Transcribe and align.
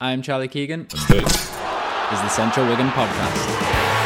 I'm 0.00 0.22
Charlie 0.22 0.48
Keegan. 0.48 0.88
Let's 0.90 1.06
do 1.06 1.18
it. 1.18 1.24
This 1.24 2.18
is 2.18 2.20
the 2.22 2.28
Central 2.28 2.66
Wigan 2.66 2.88
podcast. 2.88 4.03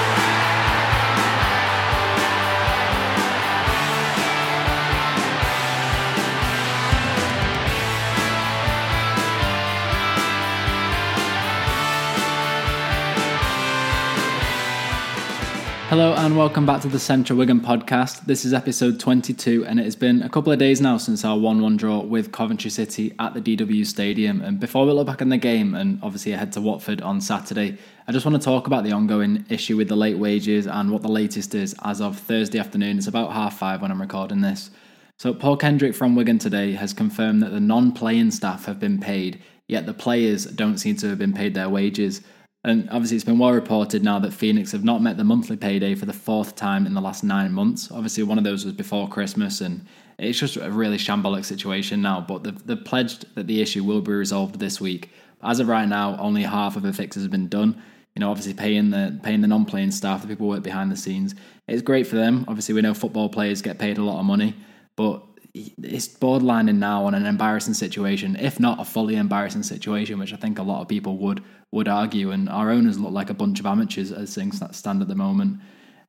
Hello 15.89 16.13
and 16.13 16.37
welcome 16.37 16.67
back 16.67 16.83
to 16.83 16.89
the 16.89 16.99
Central 16.99 17.39
Wigan 17.39 17.63
podcast. 17.63 18.27
This 18.27 18.45
is 18.45 18.53
episode 18.53 19.01
22, 19.01 19.65
and 19.65 19.81
it 19.81 19.85
has 19.85 19.97
been 19.97 20.23
a 20.23 20.29
couple 20.29 20.53
of 20.53 20.59
days 20.59 20.83
now 20.83 20.99
since 20.99 21.25
our 21.25 21.39
1 21.39 21.63
1 21.63 21.79
draw 21.79 22.01
with 22.01 22.31
Coventry 22.31 22.69
City 22.69 23.15
at 23.19 23.33
the 23.33 23.41
DW 23.41 23.87
Stadium. 23.87 24.43
And 24.43 24.61
before 24.61 24.85
we 24.85 24.93
look 24.93 25.07
back 25.07 25.23
on 25.23 25.31
the 25.31 25.39
game 25.39 25.75
and 25.75 25.99
obviously 26.03 26.33
head 26.33 26.53
to 26.53 26.61
Watford 26.61 27.01
on 27.01 27.23
Saturday, 27.23 27.79
I 28.07 28.13
just 28.13 28.27
want 28.27 28.37
to 28.39 28.45
talk 28.45 28.67
about 28.67 28.85
the 28.85 28.93
ongoing 28.93 29.47
issue 29.49 29.79
with 29.79 29.89
the 29.89 29.97
late 29.97 30.19
wages 30.19 30.67
and 30.67 30.91
what 30.91 31.01
the 31.01 31.09
latest 31.09 31.55
is 31.55 31.75
as 31.83 32.03
of 32.03 32.19
Thursday 32.19 32.59
afternoon. 32.59 32.99
It's 32.99 33.07
about 33.07 33.33
half 33.33 33.59
five 33.59 33.81
when 33.81 33.91
I'm 33.91 34.03
recording 34.03 34.43
this. 34.43 34.71
So, 35.17 35.33
Paul 35.33 35.57
Kendrick 35.57 35.95
from 35.95 36.15
Wigan 36.15 36.39
today 36.39 36.73
has 36.73 36.93
confirmed 36.93 37.43
that 37.43 37.53
the 37.53 37.61
non 37.61 37.93
playing 37.93 38.33
staff 38.33 38.67
have 38.67 38.79
been 38.79 39.01
paid, 39.01 39.43
yet 39.69 39.87
the 39.87 39.95
players 39.95 40.45
don't 40.45 40.77
seem 40.77 40.97
to 40.97 41.09
have 41.09 41.19
been 41.19 41.33
paid 41.33 41.55
their 41.55 41.71
wages. 41.71 42.21
And 42.69 42.87
obviously, 42.91 43.17
it's 43.17 43.25
been 43.25 43.39
well 43.39 43.53
reported 43.53 44.05
now 44.05 44.19
that 44.19 44.35
Phoenix 44.35 44.73
have 44.73 44.85
not 44.85 45.01
met 45.01 45.17
the 45.17 45.25
monthly 45.25 45.57
payday 45.57 45.95
for 45.95 46.05
the 46.05 46.13
fourth 46.13 46.55
time 46.55 46.85
in 46.87 46.93
the 46.93 47.01
last 47.01 47.25
nine 47.25 47.51
months. 47.51 47.91
Obviously, 47.91 48.25
one 48.25 48.37
of 48.37 48.45
those 48.45 48.67
was 48.67 48.75
before 48.75 49.09
Christmas, 49.09 49.63
and 49.63 49.87
it's 50.19 50.39
just 50.39 50.57
a 50.59 50.71
really 50.71 50.99
shambolic 50.99 51.47
situation 51.47 52.03
now. 52.03 52.21
But 52.21 52.43
they've, 52.43 52.67
they've 52.67 52.85
pledged 52.85 53.35
that 53.37 53.47
the 53.47 53.63
issue 53.63 53.83
will 53.85 54.03
be 54.03 54.13
resolved 54.13 54.59
this 54.59 54.83
week. 54.83 55.11
As 55.43 55.61
of 55.61 55.69
right 55.69 55.89
now, 55.89 56.19
only 56.21 56.43
half 56.43 56.77
of 56.77 56.83
the 56.83 56.93
fixes 56.93 57.23
have 57.23 57.33
been 57.33 57.49
done. 57.49 57.83
You 58.15 58.21
know, 58.21 58.31
obviously 58.31 58.53
paying 58.53 58.91
the 58.91 59.19
paying 59.23 59.41
the 59.41 59.49
non-playing 59.49 59.93
staff, 59.93 60.21
the 60.21 60.29
people 60.29 60.45
who 60.45 60.51
work 60.51 60.63
behind 60.63 60.93
the 60.93 60.97
scenes. 60.97 61.35
It's 61.69 61.81
great 61.81 62.07
for 62.07 62.17
them. 62.17 62.45
Obviously, 62.49 62.75
we 62.75 62.83
know 62.83 62.93
football 62.93 63.31
players 63.31 63.63
get 63.63 63.79
paid 63.79 63.97
a 63.97 64.03
lot 64.03 64.21
of 64.21 64.27
money, 64.27 64.55
but 64.95 65.23
it's 65.55 66.09
borderlining 66.09 66.77
now 66.77 67.05
on 67.05 67.15
an 67.15 67.27
embarrassing 67.27 67.75
situation, 67.75 68.37
if 68.37 68.61
not 68.61 68.81
a 68.81 68.85
fully 68.85 69.17
embarrassing 69.17 69.63
situation, 69.63 70.19
which 70.19 70.33
I 70.33 70.37
think 70.37 70.59
a 70.59 70.63
lot 70.63 70.83
of 70.83 70.89
people 70.89 71.17
would 71.19 71.43
would 71.73 71.89
argue. 71.89 72.31
And 72.31 72.49
our 72.49 72.71
owners 72.71 72.99
look 72.99 73.13
like 73.13 73.31
a 73.31 73.35
bunch 73.35 73.61
of 73.61 73.67
amateurs 73.67 74.13
as 74.13 74.35
things 74.35 74.63
stand 74.73 75.03
at 75.03 75.09
the 75.09 75.15
moment. 75.15 75.61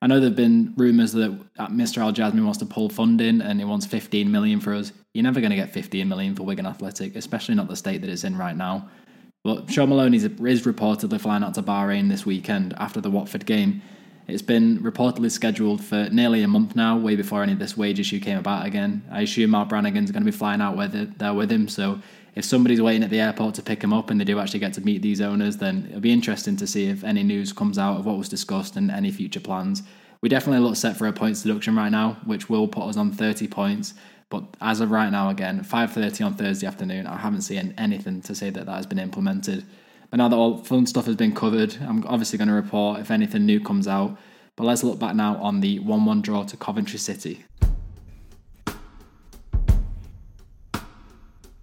I 0.02 0.08
know 0.08 0.20
there've 0.20 0.36
been 0.36 0.74
rumours 0.78 1.12
that 1.14 1.32
Mr. 1.58 1.98
Al 1.98 2.14
Jasmi 2.14 2.44
wants 2.44 2.60
to 2.60 2.66
pull 2.66 2.90
funding 2.90 3.42
and 3.42 3.60
he 3.60 3.66
wants 3.66 3.86
15 3.86 4.32
million 4.32 4.62
for 4.62 4.74
us. 4.74 4.94
You're 5.14 5.24
never 5.24 5.42
going 5.42 5.50
to 5.50 5.58
get 5.58 5.74
15 5.74 6.08
million 6.08 6.36
for 6.36 6.44
Wigan 6.44 6.66
Athletic, 6.66 7.18
especially 7.18 7.56
not 7.56 7.68
the 7.68 7.76
state 7.76 8.00
that 8.02 8.10
it's 8.10 8.24
in 8.24 8.38
right 8.38 8.56
now. 8.56 8.90
But 9.44 9.70
Shaun 9.70 9.90
Maloney 9.90 10.18
is 10.18 10.26
reportedly 10.26 11.20
flying 11.20 11.44
out 11.44 11.54
to 11.56 11.64
Bahrain 11.64 12.08
this 12.08 12.26
weekend 12.26 12.74
after 12.78 13.02
the 13.02 13.10
Watford 13.10 13.46
game. 13.46 13.82
It's 14.30 14.44
been 14.44 14.80
reportedly 14.80 15.32
scheduled 15.32 15.84
for 15.84 16.08
nearly 16.12 16.44
a 16.44 16.48
month 16.48 16.76
now, 16.76 16.98
way 16.98 17.16
before 17.16 17.42
any 17.42 17.54
of 17.54 17.60
this 17.60 17.76
wage 17.76 18.00
issue 18.00 18.20
came 18.20 18.38
about 18.38 18.66
again. 18.66 19.04
I 19.12 19.22
assume 19.22 19.50
Mark 19.50 19.70
Brannigan's 19.70 20.12
going 20.12 20.24
to 20.24 20.32
be 20.32 20.38
flying 20.38 20.62
out 20.62 20.78
with 20.78 20.94
it, 20.96 21.18
there 21.18 21.34
with 21.34 21.52
him, 21.52 21.68
so 21.68 22.00
if 22.36 22.46
somebody's 22.46 22.82
waiting 22.82 23.04
at 23.04 23.10
the 23.10 23.20
airport 23.20 23.56
to 23.56 23.64
pick 23.64 23.84
him 23.84 23.92
up 23.92 24.10
and 24.10 24.22
they 24.22 24.26
do 24.26 24.40
actually 24.40 24.60
get 24.60 24.74
to 24.74 24.82
meet 24.82 25.02
these 25.02 25.20
owners, 25.20 25.58
then 25.58 25.88
it'll 25.90 26.00
be 26.00 26.14
interesting 26.14 26.56
to 26.58 26.68
see 26.68 26.88
if 26.88 27.04
any 27.04 27.24
news 27.24 27.52
comes 27.52 27.80
out 27.80 27.98
of 27.98 28.06
what 28.06 28.18
was 28.18 28.30
discussed 28.30 28.76
and 28.76 28.92
any 28.92 29.12
future 29.12 29.40
plans. 29.40 29.82
We 30.22 30.30
definitely 30.30 30.66
look 30.66 30.76
set 30.76 30.96
for 30.96 31.08
a 31.08 31.14
points 31.14 31.42
deduction 31.42 31.76
right 31.76 31.92
now, 31.92 32.18
which 32.26 32.50
will 32.50 32.68
put 32.68 32.84
us 32.84 32.98
on 32.98 33.12
30 33.12 33.48
points. 33.48 33.94
But 34.30 34.44
as 34.62 34.80
of 34.80 34.92
right 34.92 35.12
now, 35.12 35.30
again, 35.30 35.64
5:30 35.64 36.24
on 36.24 36.36
Thursday 36.36 36.68
afternoon, 36.68 37.08
I 37.08 37.18
haven't 37.18 37.42
seen 37.42 37.74
anything 37.78 38.22
to 38.22 38.36
say 38.36 38.52
that 38.52 38.68
that 38.68 38.76
has 38.76 38.86
been 38.86 39.00
implemented. 39.00 39.66
But 40.10 40.18
now 40.18 40.28
that 40.28 40.36
all 40.36 40.58
fun 40.58 40.86
stuff 40.86 41.06
has 41.06 41.16
been 41.16 41.34
covered, 41.34 41.76
I'm 41.82 42.06
obviously 42.08 42.38
going 42.38 42.48
to 42.48 42.54
report 42.54 43.00
if 43.00 43.12
anything 43.12 43.46
new 43.46 43.60
comes 43.60 43.88
out. 43.88 44.18
But 44.56 44.66
let's 44.66 44.84
look 44.84 45.00
back 45.00 45.16
now 45.16 45.38
on 45.38 45.62
the 45.62 45.80
1-1 45.80 46.22
draw 46.22 46.44
to 46.44 46.58
Coventry 46.58 47.00
City. 47.00 47.46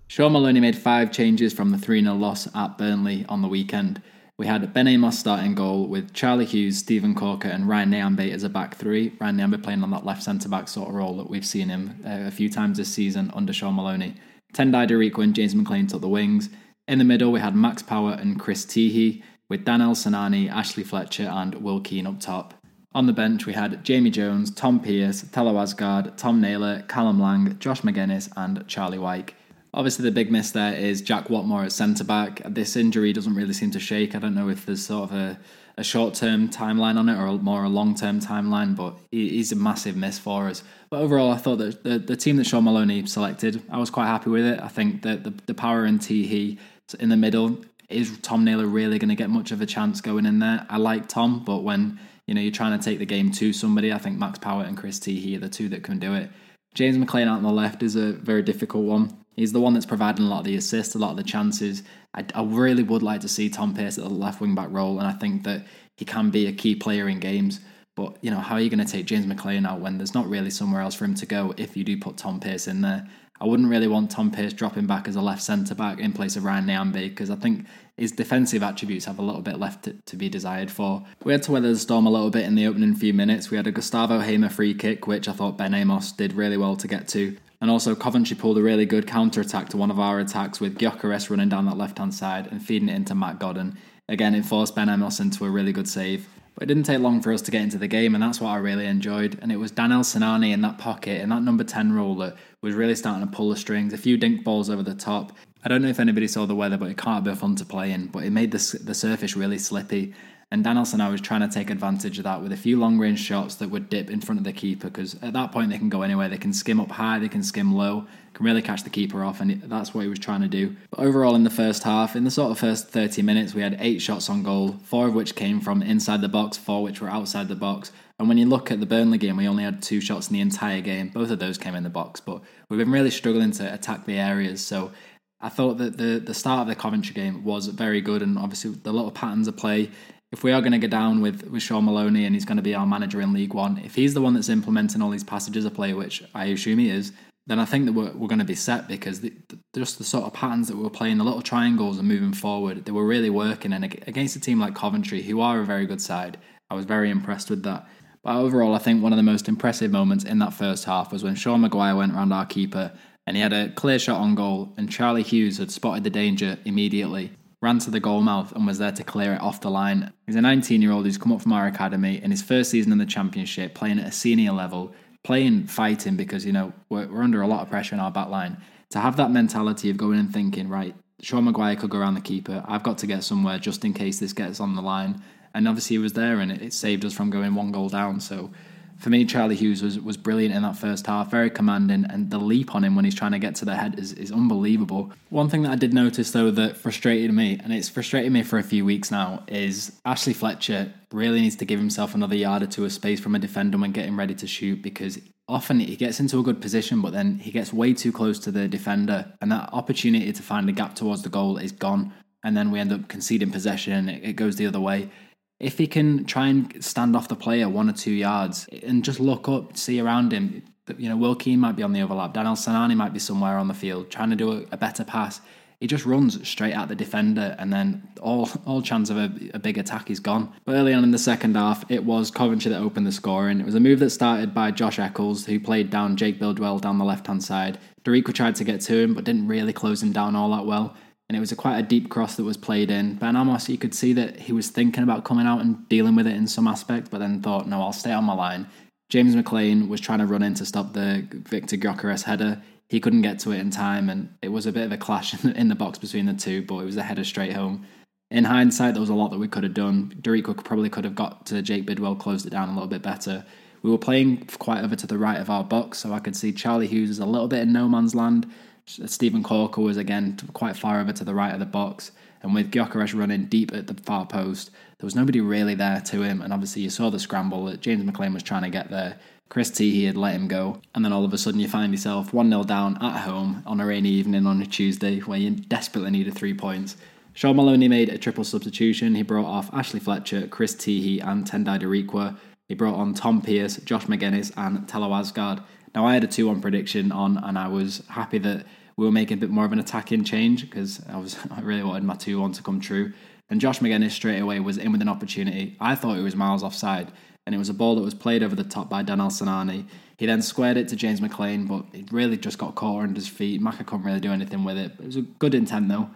Shaun 0.06 0.32
Maloney 0.32 0.60
made 0.60 0.78
five 0.78 1.12
changes 1.12 1.52
from 1.52 1.70
the 1.70 1.78
3 1.78 2.02
0 2.02 2.14
loss 2.14 2.48
at 2.54 2.78
Burnley 2.78 3.26
on 3.28 3.42
the 3.42 3.48
weekend. 3.48 4.00
We 4.38 4.46
had 4.46 4.72
Ben 4.72 4.86
Amos 4.86 5.18
starting 5.18 5.54
goal 5.54 5.86
with 5.88 6.12
Charlie 6.12 6.44
Hughes, 6.44 6.78
Steven 6.78 7.14
Caulker, 7.14 7.46
and 7.46 7.66
Ryan 7.68 7.90
Nyambe 7.90 8.32
as 8.32 8.42
a 8.42 8.48
back 8.48 8.76
three. 8.76 9.12
Ryan 9.18 9.38
Nyambe 9.38 9.62
playing 9.62 9.82
on 9.82 9.90
that 9.90 10.04
left 10.04 10.22
centre 10.22 10.48
back 10.48 10.68
sort 10.68 10.88
of 10.88 10.94
role 10.94 11.16
that 11.16 11.28
we've 11.28 11.44
seen 11.44 11.68
him 11.68 12.02
uh, 12.04 12.26
a 12.26 12.30
few 12.30 12.50
times 12.50 12.78
this 12.78 12.90
season 12.90 13.30
under 13.34 13.52
Shaun 13.52 13.74
Maloney. 13.74 14.14
Tendayi 14.52 14.88
Darikwa 14.88 15.24
and 15.24 15.34
James 15.34 15.54
McClean 15.54 15.88
took 15.88 16.00
the 16.02 16.08
wings. 16.08 16.50
In 16.88 16.98
the 16.98 17.04
middle, 17.04 17.32
we 17.32 17.40
had 17.40 17.56
Max 17.56 17.82
Power 17.82 18.12
and 18.12 18.38
Chris 18.38 18.64
Tiéhi, 18.64 19.20
with 19.48 19.64
Danel 19.64 19.96
Sinani, 19.96 20.48
Ashley 20.48 20.84
Fletcher, 20.84 21.28
and 21.28 21.56
Will 21.56 21.80
Keane 21.80 22.06
up 22.06 22.20
top. 22.20 22.54
On 22.94 23.06
the 23.06 23.12
bench, 23.12 23.44
we 23.44 23.54
had 23.54 23.82
Jamie 23.84 24.10
Jones, 24.10 24.52
Tom 24.52 24.78
Pearce, 24.78 25.22
Thelo 25.24 25.54
Aasgaard, 25.54 26.16
Tom 26.16 26.40
Naylor, 26.40 26.84
Callum 26.86 27.20
Lang, 27.20 27.58
Josh 27.58 27.80
Magennis, 27.82 28.32
and 28.36 28.66
Charlie 28.68 28.98
Wyke. 28.98 29.34
Obviously, 29.74 30.04
the 30.04 30.12
big 30.12 30.30
miss 30.30 30.52
there 30.52 30.74
is 30.74 31.02
Jack 31.02 31.26
Whatmough 31.26 31.64
at 31.64 31.72
centre 31.72 32.04
back. 32.04 32.40
This 32.46 32.76
injury 32.76 33.12
doesn't 33.12 33.34
really 33.34 33.52
seem 33.52 33.72
to 33.72 33.80
shake. 33.80 34.14
I 34.14 34.20
don't 34.20 34.36
know 34.36 34.48
if 34.48 34.64
there's 34.64 34.86
sort 34.86 35.10
of 35.10 35.16
a, 35.16 35.38
a 35.76 35.82
short 35.82 36.14
term 36.14 36.48
timeline 36.48 36.96
on 36.96 37.08
it 37.08 37.18
or 37.18 37.36
more 37.38 37.64
a 37.64 37.68
long 37.68 37.96
term 37.96 38.20
timeline, 38.20 38.76
but 38.76 38.96
he's 39.10 39.50
a 39.50 39.56
massive 39.56 39.96
miss 39.96 40.20
for 40.20 40.48
us. 40.48 40.62
But 40.88 41.00
overall, 41.00 41.32
I 41.32 41.36
thought 41.36 41.58
that 41.58 41.82
the, 41.82 41.98
the 41.98 42.16
team 42.16 42.36
that 42.36 42.46
Shaun 42.46 42.64
Maloney 42.64 43.04
selected, 43.06 43.60
I 43.70 43.76
was 43.76 43.90
quite 43.90 44.06
happy 44.06 44.30
with 44.30 44.46
it. 44.46 44.60
I 44.60 44.68
think 44.68 45.02
that 45.02 45.24
the, 45.24 45.34
the 45.44 45.54
power 45.54 45.84
in 45.84 45.98
Tiéhi 45.98 46.58
in 46.94 47.08
the 47.08 47.16
middle 47.16 47.58
is 47.88 48.18
Tom 48.18 48.44
Naylor 48.44 48.66
really 48.66 48.98
going 48.98 49.08
to 49.08 49.14
get 49.14 49.30
much 49.30 49.52
of 49.52 49.60
a 49.60 49.66
chance 49.66 50.00
going 50.00 50.26
in 50.26 50.38
there? 50.38 50.66
I 50.68 50.78
like 50.78 51.08
Tom, 51.08 51.44
but 51.44 51.58
when 51.58 52.00
you 52.26 52.34
know 52.34 52.40
you're 52.40 52.52
trying 52.52 52.78
to 52.78 52.84
take 52.84 52.98
the 52.98 53.06
game 53.06 53.30
to 53.32 53.52
somebody, 53.52 53.92
I 53.92 53.98
think 53.98 54.18
Max 54.18 54.38
Power 54.38 54.64
and 54.64 54.76
Chris 54.76 54.98
Tiéhi 54.98 55.36
are 55.36 55.40
the 55.40 55.48
two 55.48 55.68
that 55.68 55.82
can 55.82 55.98
do 55.98 56.14
it. 56.14 56.30
James 56.74 56.98
McClean 56.98 57.26
out 57.26 57.38
on 57.38 57.42
the 57.42 57.50
left 57.50 57.82
is 57.82 57.96
a 57.96 58.12
very 58.12 58.42
difficult 58.42 58.84
one. 58.84 59.16
He's 59.34 59.52
the 59.52 59.60
one 59.60 59.74
that's 59.74 59.86
providing 59.86 60.26
a 60.26 60.28
lot 60.28 60.40
of 60.40 60.44
the 60.44 60.56
assists, 60.56 60.94
a 60.94 60.98
lot 60.98 61.12
of 61.12 61.16
the 61.16 61.22
chances. 61.22 61.82
I, 62.14 62.24
I 62.34 62.42
really 62.42 62.82
would 62.82 63.02
like 63.02 63.20
to 63.20 63.28
see 63.28 63.48
Tom 63.48 63.74
Pearce 63.74 63.98
at 63.98 64.04
the 64.04 64.10
left 64.10 64.40
wing 64.40 64.54
back 64.54 64.68
role, 64.70 64.98
and 64.98 65.06
I 65.06 65.12
think 65.12 65.44
that 65.44 65.64
he 65.96 66.04
can 66.04 66.30
be 66.30 66.46
a 66.46 66.52
key 66.52 66.74
player 66.74 67.08
in 67.08 67.20
games. 67.20 67.60
But 67.94 68.18
you 68.20 68.30
know, 68.30 68.40
how 68.40 68.56
are 68.56 68.60
you 68.60 68.68
going 68.68 68.84
to 68.84 68.90
take 68.90 69.06
James 69.06 69.26
McClean 69.26 69.66
out 69.66 69.80
when 69.80 69.96
there's 69.96 70.14
not 70.14 70.28
really 70.28 70.50
somewhere 70.50 70.82
else 70.82 70.94
for 70.94 71.04
him 71.04 71.14
to 71.14 71.26
go 71.26 71.54
if 71.56 71.76
you 71.76 71.84
do 71.84 71.98
put 71.98 72.16
Tom 72.16 72.40
Pearce 72.40 72.68
in 72.68 72.82
there? 72.82 73.08
I 73.40 73.46
wouldn't 73.46 73.68
really 73.68 73.88
want 73.88 74.10
Tom 74.10 74.30
Pearce 74.30 74.52
dropping 74.52 74.86
back 74.86 75.08
as 75.08 75.16
a 75.16 75.20
left 75.20 75.42
centre 75.42 75.74
back 75.74 75.98
in 75.98 76.12
place 76.12 76.36
of 76.36 76.44
Ryan 76.44 76.66
Nyambe 76.66 77.08
because 77.08 77.30
I 77.30 77.36
think 77.36 77.66
his 77.96 78.12
defensive 78.12 78.62
attributes 78.62 79.04
have 79.06 79.18
a 79.18 79.22
little 79.22 79.42
bit 79.42 79.58
left 79.58 79.84
to, 79.84 79.92
to, 79.92 80.16
be 80.16 80.28
desired 80.28 80.70
for. 80.70 81.04
We 81.24 81.32
had 81.32 81.42
to 81.44 81.52
weather 81.52 81.72
the 81.72 81.78
storm 81.78 82.06
a 82.06 82.10
little 82.10 82.30
bit 82.30 82.44
in 82.44 82.54
the 82.54 82.66
opening 82.66 82.94
few 82.94 83.14
minutes. 83.14 83.50
We 83.50 83.56
had 83.56 83.66
a 83.66 83.72
Gustavo 83.72 84.20
Hamer 84.20 84.48
free 84.48 84.74
kick, 84.74 85.06
which 85.06 85.28
I 85.28 85.32
thought 85.32 85.58
Ben 85.58 85.74
Amos 85.74 86.12
did 86.12 86.34
really 86.34 86.56
well 86.56 86.76
to 86.76 86.88
get 86.88 87.08
to. 87.08 87.36
And 87.60 87.70
also, 87.70 87.94
Coventry 87.94 88.36
pulled 88.36 88.58
a 88.58 88.62
really 88.62 88.84
good 88.84 89.06
counter 89.06 89.40
attack 89.40 89.70
to 89.70 89.78
one 89.78 89.90
of 89.90 89.98
our 89.98 90.20
attacks 90.20 90.60
with 90.60 90.78
Gyökeres 90.78 91.30
running 91.30 91.48
down 91.48 91.64
that 91.66 91.78
left 91.78 91.98
hand 91.98 92.14
side 92.14 92.48
and 92.48 92.62
feeding 92.62 92.90
it 92.90 92.96
into 92.96 93.14
Matt 93.14 93.38
Godden. 93.38 93.78
Again, 94.08 94.34
it 94.34 94.44
forced 94.44 94.74
Ben 94.74 94.90
Amos 94.90 95.20
into 95.20 95.44
a 95.44 95.50
really 95.50 95.72
good 95.72 95.88
save. 95.88 96.28
But 96.56 96.64
it 96.64 96.74
didn't 96.74 96.86
take 96.86 97.00
long 97.00 97.20
for 97.20 97.32
us 97.32 97.42
to 97.42 97.50
get 97.50 97.60
into 97.60 97.76
the 97.76 97.86
game, 97.86 98.14
and 98.14 98.22
that's 98.22 98.40
what 98.40 98.48
I 98.48 98.56
really 98.56 98.86
enjoyed. 98.86 99.38
And 99.42 99.52
it 99.52 99.56
was 99.56 99.70
Danel 99.70 100.00
Sinani 100.00 100.52
in 100.52 100.62
that 100.62 100.78
pocket, 100.78 101.20
in 101.20 101.28
that 101.28 101.42
number 101.42 101.64
10 101.64 101.92
role, 101.92 102.16
that 102.16 102.34
was 102.62 102.74
really 102.74 102.94
starting 102.94 103.26
to 103.26 103.30
pull 103.30 103.50
the 103.50 103.56
strings. 103.56 103.92
A 103.92 103.98
few 103.98 104.16
dink 104.16 104.42
balls 104.42 104.70
over 104.70 104.82
the 104.82 104.94
top. 104.94 105.32
I 105.62 105.68
don't 105.68 105.82
know 105.82 105.88
if 105.88 106.00
anybody 106.00 106.26
saw 106.26 106.46
the 106.46 106.54
weather, 106.54 106.78
but 106.78 106.88
it 106.88 106.96
can't 106.96 107.24
be 107.24 107.34
fun 107.34 107.56
to 107.56 107.64
play 107.66 107.92
in. 107.92 108.06
But 108.06 108.24
it 108.24 108.30
made 108.30 108.52
the, 108.52 108.78
the 108.82 108.94
surface 108.94 109.36
really 109.36 109.58
slippy. 109.58 110.14
And 110.52 110.62
Danielson, 110.62 111.00
I 111.00 111.08
was 111.08 111.20
trying 111.20 111.40
to 111.40 111.48
take 111.48 111.70
advantage 111.70 112.18
of 112.18 112.24
that 112.24 112.40
with 112.40 112.52
a 112.52 112.56
few 112.56 112.78
long 112.78 112.98
range 112.98 113.18
shots 113.18 113.56
that 113.56 113.68
would 113.68 113.88
dip 113.88 114.08
in 114.10 114.20
front 114.20 114.38
of 114.38 114.44
the 114.44 114.52
keeper 114.52 114.86
because 114.88 115.14
at 115.20 115.32
that 115.32 115.50
point 115.50 115.70
they 115.70 115.78
can 115.78 115.88
go 115.88 116.02
anywhere. 116.02 116.28
They 116.28 116.38
can 116.38 116.52
skim 116.52 116.80
up 116.80 116.92
high, 116.92 117.18
they 117.18 117.28
can 117.28 117.42
skim 117.42 117.74
low, 117.74 118.06
can 118.32 118.46
really 118.46 118.62
catch 118.62 118.84
the 118.84 118.90
keeper 118.90 119.24
off, 119.24 119.40
and 119.40 119.60
that's 119.62 119.92
what 119.92 120.02
he 120.02 120.08
was 120.08 120.20
trying 120.20 120.42
to 120.42 120.48
do. 120.48 120.76
But 120.90 121.00
overall, 121.00 121.34
in 121.34 121.42
the 121.42 121.50
first 121.50 121.82
half, 121.82 122.14
in 122.14 122.22
the 122.22 122.30
sort 122.30 122.52
of 122.52 122.60
first 122.60 122.90
30 122.90 123.22
minutes, 123.22 123.54
we 123.54 123.62
had 123.62 123.76
eight 123.80 124.00
shots 124.00 124.30
on 124.30 124.44
goal, 124.44 124.76
four 124.84 125.08
of 125.08 125.14
which 125.14 125.34
came 125.34 125.60
from 125.60 125.82
inside 125.82 126.20
the 126.20 126.28
box, 126.28 126.56
four 126.56 126.82
which 126.82 127.00
were 127.00 127.10
outside 127.10 127.48
the 127.48 127.56
box. 127.56 127.90
And 128.20 128.28
when 128.28 128.38
you 128.38 128.46
look 128.46 128.70
at 128.70 128.78
the 128.78 128.86
Burnley 128.86 129.18
game, 129.18 129.36
we 129.36 129.48
only 129.48 129.64
had 129.64 129.82
two 129.82 130.00
shots 130.00 130.28
in 130.28 130.34
the 130.34 130.40
entire 130.40 130.80
game. 130.80 131.08
Both 131.08 131.30
of 131.30 131.40
those 131.40 131.58
came 131.58 131.74
in 131.74 131.82
the 131.82 131.90
box, 131.90 132.20
but 132.20 132.40
we've 132.70 132.78
been 132.78 132.92
really 132.92 133.10
struggling 133.10 133.50
to 133.52 133.74
attack 133.74 134.06
the 134.06 134.18
areas. 134.18 134.64
So 134.64 134.92
I 135.40 135.48
thought 135.48 135.78
that 135.78 135.98
the 135.98 136.18
the 136.18 136.32
start 136.34 136.62
of 136.62 136.68
the 136.68 136.74
Coventry 136.74 137.14
game 137.14 137.44
was 137.44 137.66
very 137.66 138.00
good, 138.00 138.22
and 138.22 138.38
obviously 138.38 138.70
the 138.70 138.92
little 138.92 139.10
patterns 139.10 139.48
of 139.48 139.56
play 139.56 139.90
if 140.32 140.42
we 140.42 140.52
are 140.52 140.60
going 140.60 140.72
to 140.72 140.78
go 140.78 140.88
down 140.88 141.20
with, 141.20 141.48
with 141.48 141.62
Shaun 141.62 141.84
Maloney 141.84 142.24
and 142.24 142.34
he's 142.34 142.44
going 142.44 142.56
to 142.56 142.62
be 142.62 142.74
our 142.74 142.86
manager 142.86 143.20
in 143.20 143.32
League 143.32 143.54
One, 143.54 143.78
if 143.78 143.94
he's 143.94 144.14
the 144.14 144.20
one 144.20 144.34
that's 144.34 144.48
implementing 144.48 145.00
all 145.00 145.10
these 145.10 145.24
passages 145.24 145.64
of 145.64 145.74
play, 145.74 145.92
which 145.94 146.22
I 146.34 146.46
assume 146.46 146.78
he 146.78 146.90
is, 146.90 147.12
then 147.46 147.60
I 147.60 147.64
think 147.64 147.86
that 147.86 147.92
we're, 147.92 148.12
we're 148.12 148.26
going 148.26 148.40
to 148.40 148.44
be 148.44 148.56
set 148.56 148.88
because 148.88 149.20
the, 149.20 149.32
the, 149.48 149.58
just 149.74 149.98
the 149.98 150.04
sort 150.04 150.24
of 150.24 150.32
patterns 150.32 150.66
that 150.66 150.76
we 150.76 150.82
were 150.82 150.90
playing, 150.90 151.18
the 151.18 151.24
little 151.24 151.42
triangles 151.42 151.98
and 151.98 152.08
moving 152.08 152.32
forward, 152.32 152.84
they 152.84 152.92
were 152.92 153.06
really 153.06 153.30
working. 153.30 153.72
And 153.72 153.84
against 153.84 154.34
a 154.34 154.40
team 154.40 154.58
like 154.58 154.74
Coventry, 154.74 155.22
who 155.22 155.40
are 155.40 155.60
a 155.60 155.64
very 155.64 155.86
good 155.86 156.00
side, 156.00 156.38
I 156.70 156.74
was 156.74 156.84
very 156.84 157.08
impressed 157.08 157.48
with 157.48 157.62
that. 157.62 157.86
But 158.24 158.36
overall, 158.36 158.74
I 158.74 158.78
think 158.78 159.00
one 159.00 159.12
of 159.12 159.16
the 159.16 159.22
most 159.22 159.48
impressive 159.48 159.92
moments 159.92 160.24
in 160.24 160.40
that 160.40 160.52
first 160.52 160.84
half 160.84 161.12
was 161.12 161.22
when 161.22 161.36
Sean 161.36 161.60
Maguire 161.60 161.94
went 161.94 162.12
around 162.12 162.32
our 162.32 162.46
keeper 162.46 162.92
and 163.28 163.36
he 163.36 163.42
had 163.42 163.52
a 163.52 163.70
clear 163.70 163.98
shot 163.98 164.20
on 164.20 164.36
goal, 164.36 164.72
and 164.76 164.90
Charlie 164.90 165.24
Hughes 165.24 165.58
had 165.58 165.72
spotted 165.72 166.04
the 166.04 166.10
danger 166.10 166.58
immediately 166.64 167.32
ran 167.66 167.80
to 167.80 167.90
the 167.90 167.98
goal 167.98 168.22
mouth 168.22 168.52
and 168.52 168.64
was 168.64 168.78
there 168.78 168.92
to 168.92 169.02
clear 169.02 169.32
it 169.32 169.40
off 169.40 169.60
the 169.60 169.68
line. 169.68 170.12
He's 170.24 170.36
a 170.36 170.40
19 170.40 170.80
year 170.80 170.92
old 170.92 171.04
who's 171.04 171.18
come 171.18 171.32
up 171.32 171.42
from 171.42 171.52
our 171.52 171.66
academy 171.66 172.22
in 172.22 172.30
his 172.30 172.40
first 172.40 172.70
season 172.70 172.92
in 172.92 172.98
the 172.98 173.04
championship, 173.04 173.74
playing 173.74 173.98
at 173.98 174.06
a 174.06 174.12
senior 174.12 174.52
level, 174.52 174.94
playing 175.24 175.66
fighting 175.66 176.14
because, 176.14 176.46
you 176.46 176.52
know, 176.52 176.72
we're, 176.88 177.08
we're 177.08 177.24
under 177.24 177.42
a 177.42 177.46
lot 177.48 177.62
of 177.62 177.68
pressure 177.68 177.96
in 177.96 178.00
our 178.00 178.12
back 178.12 178.28
line. 178.28 178.56
To 178.90 179.00
have 179.00 179.16
that 179.16 179.32
mentality 179.32 179.90
of 179.90 179.96
going 179.96 180.20
and 180.20 180.32
thinking, 180.32 180.68
right, 180.68 180.94
Sean 181.20 181.44
Maguire 181.44 181.74
could 181.74 181.90
go 181.90 181.98
around 181.98 182.14
the 182.14 182.20
keeper. 182.20 182.64
I've 182.68 182.84
got 182.84 182.98
to 182.98 183.08
get 183.08 183.24
somewhere 183.24 183.58
just 183.58 183.84
in 183.84 183.92
case 183.92 184.20
this 184.20 184.32
gets 184.32 184.60
on 184.60 184.76
the 184.76 184.82
line. 184.82 185.20
And 185.52 185.66
obviously 185.66 185.94
he 185.94 185.98
was 185.98 186.12
there 186.12 186.38
and 186.38 186.52
it, 186.52 186.62
it 186.62 186.72
saved 186.72 187.04
us 187.04 187.14
from 187.14 187.30
going 187.30 187.56
one 187.56 187.72
goal 187.72 187.88
down. 187.88 188.20
So 188.20 188.52
for 188.98 189.10
me, 189.10 189.24
Charlie 189.24 189.56
Hughes 189.56 189.82
was, 189.82 190.00
was 190.00 190.16
brilliant 190.16 190.54
in 190.54 190.62
that 190.62 190.76
first 190.76 191.06
half, 191.06 191.30
very 191.30 191.50
commanding, 191.50 192.04
and 192.08 192.30
the 192.30 192.38
leap 192.38 192.74
on 192.74 192.82
him 192.82 192.96
when 192.96 193.04
he's 193.04 193.14
trying 193.14 193.32
to 193.32 193.38
get 193.38 193.54
to 193.56 193.64
the 193.64 193.76
head 193.76 193.98
is, 193.98 194.12
is 194.12 194.32
unbelievable. 194.32 195.12
One 195.28 195.48
thing 195.48 195.62
that 195.62 195.72
I 195.72 195.76
did 195.76 195.92
notice 195.92 196.30
though 196.30 196.50
that 196.52 196.76
frustrated 196.76 197.32
me, 197.32 197.60
and 197.62 197.72
it's 197.72 197.88
frustrated 197.88 198.32
me 198.32 198.42
for 198.42 198.58
a 198.58 198.62
few 198.62 198.84
weeks 198.84 199.10
now, 199.10 199.44
is 199.48 199.92
Ashley 200.04 200.32
Fletcher 200.32 200.92
really 201.12 201.40
needs 201.40 201.56
to 201.56 201.64
give 201.64 201.78
himself 201.78 202.14
another 202.14 202.36
yard 202.36 202.62
or 202.62 202.66
two 202.66 202.84
of 202.84 202.92
space 202.92 203.20
from 203.20 203.34
a 203.34 203.38
defender 203.38 203.78
when 203.78 203.92
getting 203.92 204.16
ready 204.16 204.34
to 204.34 204.46
shoot 204.46 204.82
because 204.82 205.18
often 205.48 205.78
he 205.78 205.96
gets 205.96 206.18
into 206.18 206.38
a 206.38 206.42
good 206.42 206.60
position, 206.60 207.00
but 207.02 207.12
then 207.12 207.38
he 207.38 207.50
gets 207.50 207.72
way 207.72 207.92
too 207.92 208.12
close 208.12 208.38
to 208.40 208.50
the 208.50 208.66
defender, 208.66 209.30
and 209.40 209.52
that 209.52 209.68
opportunity 209.72 210.32
to 210.32 210.42
find 210.42 210.68
a 210.68 210.72
gap 210.72 210.94
towards 210.94 211.22
the 211.22 211.28
goal 211.28 211.58
is 211.58 211.72
gone. 211.72 212.12
And 212.42 212.56
then 212.56 212.70
we 212.70 212.78
end 212.78 212.92
up 212.92 213.08
conceding 213.08 213.50
possession, 213.50 214.08
it 214.08 214.34
goes 214.34 214.56
the 214.56 214.66
other 214.66 214.80
way 214.80 215.10
if 215.58 215.78
he 215.78 215.86
can 215.86 216.24
try 216.24 216.48
and 216.48 216.84
stand 216.84 217.16
off 217.16 217.28
the 217.28 217.36
player 217.36 217.68
one 217.68 217.88
or 217.88 217.92
two 217.92 218.12
yards 218.12 218.68
and 218.82 219.04
just 219.04 219.20
look 219.20 219.48
up, 219.48 219.76
see 219.76 220.00
around 220.00 220.32
him, 220.32 220.62
you 220.98 221.08
know, 221.08 221.16
Will 221.16 221.34
Keane 221.34 221.58
might 221.58 221.76
be 221.76 221.82
on 221.82 221.92
the 221.92 222.02
overlap, 222.02 222.34
Danel 222.34 222.56
Sinani 222.56 222.96
might 222.96 223.12
be 223.12 223.18
somewhere 223.18 223.58
on 223.58 223.68
the 223.68 223.74
field 223.74 224.10
trying 224.10 224.30
to 224.30 224.36
do 224.36 224.52
a, 224.52 224.64
a 224.72 224.76
better 224.76 225.04
pass. 225.04 225.40
He 225.80 225.86
just 225.86 226.06
runs 226.06 226.46
straight 226.48 226.72
at 226.72 226.88
the 226.88 226.94
defender, 226.94 227.54
and 227.58 227.70
then 227.70 228.08
all 228.22 228.48
all 228.64 228.80
chance 228.80 229.10
of 229.10 229.18
a, 229.18 229.30
a, 229.52 229.58
big 229.58 229.76
attack 229.76 230.10
is 230.10 230.20
gone. 230.20 230.50
But 230.64 230.72
early 230.72 230.94
on 230.94 231.04
in 231.04 231.10
the 231.10 231.18
second 231.18 231.54
half, 231.54 231.84
it 231.90 232.02
was 232.02 232.30
Coventry 232.30 232.70
that 232.70 232.80
opened 232.80 233.06
the 233.06 233.12
scoring. 233.12 233.60
It 233.60 233.66
was 233.66 233.74
a 233.74 233.80
move 233.80 233.98
that 233.98 234.08
started 234.08 234.54
by 234.54 234.70
Josh 234.70 234.98
Eccles, 234.98 235.44
who 235.44 235.60
played 235.60 235.90
down 235.90 236.16
Jake 236.16 236.38
Bidwell 236.38 236.78
down 236.78 236.96
the 236.96 237.04
left 237.04 237.26
hand 237.26 237.44
side. 237.44 237.78
Darikwa 238.04 238.32
tried 238.32 238.56
to 238.56 238.64
get 238.64 238.80
to 238.82 238.96
him, 238.96 239.12
but 239.12 239.24
didn't 239.24 239.48
really 239.48 239.74
close 239.74 240.02
him 240.02 240.12
down 240.12 240.34
all 240.34 240.50
that 240.52 240.64
well 240.64 240.96
and 241.28 241.36
it 241.36 241.40
was 241.40 241.52
a 241.52 241.56
quite 241.56 241.78
a 241.78 241.82
deep 241.82 242.08
cross 242.08 242.36
that 242.36 242.44
was 242.44 242.56
played 242.56 242.90
in. 242.90 243.16
Ben 243.16 243.36
Amos, 243.36 243.68
you 243.68 243.78
could 243.78 243.94
see 243.94 244.12
that 244.12 244.38
he 244.38 244.52
was 244.52 244.68
thinking 244.68 245.02
about 245.02 245.24
coming 245.24 245.46
out 245.46 245.60
and 245.60 245.88
dealing 245.88 246.14
with 246.14 246.26
it 246.26 246.36
in 246.36 246.46
some 246.46 246.68
aspect, 246.68 247.10
but 247.10 247.18
then 247.18 247.42
thought, 247.42 247.68
no, 247.68 247.80
I'll 247.80 247.92
stay 247.92 248.12
on 248.12 248.24
my 248.24 248.34
line. 248.34 248.68
James 249.08 249.34
McClean 249.34 249.88
was 249.88 250.00
trying 250.00 250.18
to 250.20 250.26
run 250.26 250.42
in 250.42 250.54
to 250.54 250.64
stop 250.64 250.92
the 250.92 251.26
Victor 251.30 251.76
Gyökeres 251.76 252.24
header. 252.24 252.62
He 252.88 253.00
couldn't 253.00 253.22
get 253.22 253.40
to 253.40 253.52
it 253.52 253.58
in 253.58 253.70
time, 253.70 254.08
and 254.08 254.32
it 254.42 254.48
was 254.48 254.66
a 254.66 254.72
bit 254.72 254.84
of 254.84 254.92
a 254.92 254.96
clash 254.96 255.44
in 255.44 255.68
the 255.68 255.74
box 255.74 255.98
between 255.98 256.26
the 256.26 256.34
two, 256.34 256.62
but 256.62 256.78
it 256.78 256.84
was 256.84 256.96
a 256.96 257.02
header 257.02 257.24
straight 257.24 257.52
home. 257.52 257.86
In 258.30 258.44
hindsight, 258.44 258.94
there 258.94 259.00
was 259.00 259.10
a 259.10 259.14
lot 259.14 259.30
that 259.30 259.38
we 259.38 259.48
could 259.48 259.62
have 259.62 259.74
done. 259.74 260.12
Darikwa 260.20 260.64
probably 260.64 260.90
could 260.90 261.04
have 261.04 261.14
got 261.14 261.46
to 261.46 261.62
Jake 261.62 261.86
Bidwell, 261.86 262.16
closed 262.16 262.46
it 262.46 262.50
down 262.50 262.68
a 262.68 262.72
little 262.72 262.88
bit 262.88 263.02
better. 263.02 263.44
We 263.82 263.90
were 263.90 263.98
playing 263.98 264.48
quite 264.58 264.82
over 264.82 264.96
to 264.96 265.06
the 265.06 265.18
right 265.18 265.38
of 265.38 265.50
our 265.50 265.62
box, 265.62 265.98
so 265.98 266.12
I 266.12 266.18
could 266.18 266.34
see 266.34 266.52
Charlie 266.52 266.88
Hughes 266.88 267.10
is 267.10 267.20
a 267.20 267.26
little 267.26 267.46
bit 267.46 267.60
in 267.60 267.72
no 267.72 267.88
man's 267.88 268.14
land. 268.14 268.50
Steven 268.86 269.42
Caulker 269.42 269.82
was 269.82 269.96
again 269.96 270.38
quite 270.52 270.76
far 270.76 271.00
over 271.00 271.12
to 271.12 271.24
the 271.24 271.34
right 271.34 271.52
of 271.52 271.58
the 271.58 271.66
box, 271.66 272.12
and 272.42 272.54
with 272.54 272.70
Gyökeres 272.70 273.18
running 273.18 273.46
deep 273.46 273.74
at 273.74 273.88
the 273.88 273.94
far 273.94 274.26
post, 274.26 274.70
there 274.98 275.06
was 275.06 275.16
nobody 275.16 275.40
really 275.40 275.74
there 275.74 276.00
to 276.02 276.22
him. 276.22 276.40
And 276.40 276.52
obviously, 276.52 276.82
you 276.82 276.90
saw 276.90 277.10
the 277.10 277.18
scramble 277.18 277.64
that 277.64 277.80
James 277.80 278.04
McClean 278.04 278.32
was 278.32 278.44
trying 278.44 278.62
to 278.62 278.70
get 278.70 278.90
there. 278.90 279.18
Chris 279.48 279.70
T, 279.70 280.04
had 280.04 280.16
let 280.16 280.34
him 280.34 280.48
go, 280.48 280.80
and 280.94 281.04
then 281.04 281.12
all 281.12 281.24
of 281.24 281.32
a 281.32 281.38
sudden 281.38 281.60
you 281.60 281.68
find 281.68 281.92
yourself 281.92 282.32
1 282.32 282.48
0 282.48 282.64
down 282.64 282.96
at 283.02 283.20
home 283.20 283.62
on 283.66 283.80
a 283.80 283.86
rainy 283.86 284.08
evening 284.08 284.46
on 284.46 284.62
a 284.62 284.66
Tuesday 284.66 285.20
where 285.20 285.38
you 285.38 285.50
desperately 285.50 286.10
needed 286.10 286.34
three 286.34 286.54
points. 286.54 286.96
Shaun 287.32 287.56
Maloney 287.56 287.88
made 287.88 288.08
a 288.08 288.18
triple 288.18 288.44
substitution. 288.44 289.14
He 289.14 289.22
brought 289.22 289.46
off 289.46 289.72
Ashley 289.72 290.00
Fletcher, 290.00 290.46
Chris 290.46 290.74
Tiéhi, 290.74 291.24
and 291.24 291.44
Tendayi 291.44 291.82
Darikwa. 291.82 292.36
He 292.68 292.74
brought 292.74 292.94
on 292.94 293.14
Tom 293.14 293.40
Pearce, 293.42 293.76
Josh 293.78 294.06
Magennis, 294.06 294.52
and 294.56 294.88
Thelo 294.88 295.10
Aasgaard. 295.10 295.62
Now, 295.94 296.06
I 296.06 296.14
had 296.14 296.24
a 296.24 296.26
2 296.26 296.46
1 296.46 296.60
prediction 296.60 297.12
on, 297.12 297.38
and 297.38 297.58
I 297.58 297.68
was 297.68 298.02
happy 298.08 298.38
that 298.38 298.66
we 298.96 299.04
were 299.04 299.12
making 299.12 299.38
a 299.38 299.40
bit 299.40 299.50
more 299.50 299.64
of 299.64 299.72
an 299.72 299.78
attacking 299.78 300.24
change 300.24 300.62
because 300.62 301.02
I 301.08 301.18
was 301.18 301.36
I 301.50 301.60
really 301.60 301.82
wanted 301.82 302.04
my 302.04 302.14
2 302.14 302.40
1 302.40 302.52
to 302.52 302.62
come 302.62 302.80
true. 302.80 303.12
And 303.48 303.60
Josh 303.60 303.78
Magennis 303.78 304.10
straight 304.10 304.40
away 304.40 304.58
was 304.58 304.76
in 304.76 304.90
with 304.90 305.02
an 305.02 305.08
opportunity. 305.08 305.76
I 305.80 305.94
thought 305.94 306.18
it 306.18 306.22
was 306.22 306.34
miles 306.34 306.62
offside, 306.62 307.12
and 307.44 307.54
it 307.54 307.58
was 307.58 307.68
a 307.68 307.74
ball 307.74 307.94
that 307.94 308.02
was 308.02 308.14
played 308.14 308.42
over 308.42 308.56
the 308.56 308.64
top 308.64 308.90
by 308.90 309.02
Danel 309.02 309.28
Sinani. 309.28 309.86
He 310.16 310.26
then 310.26 310.42
squared 310.42 310.76
it 310.76 310.88
to 310.88 310.96
James 310.96 311.20
McClean, 311.20 311.68
but 311.68 311.84
it 311.92 312.10
really 312.10 312.36
just 312.36 312.58
got 312.58 312.74
caught 312.74 313.02
under 313.02 313.14
his 313.14 313.28
feet. 313.28 313.60
Maka 313.60 313.84
couldn't 313.84 314.04
really 314.04 314.20
do 314.20 314.32
anything 314.32 314.64
with 314.64 314.78
it. 314.78 314.92
It 314.98 315.06
was 315.06 315.16
a 315.16 315.22
good 315.22 315.54
intent 315.54 315.88
though. 315.88 316.10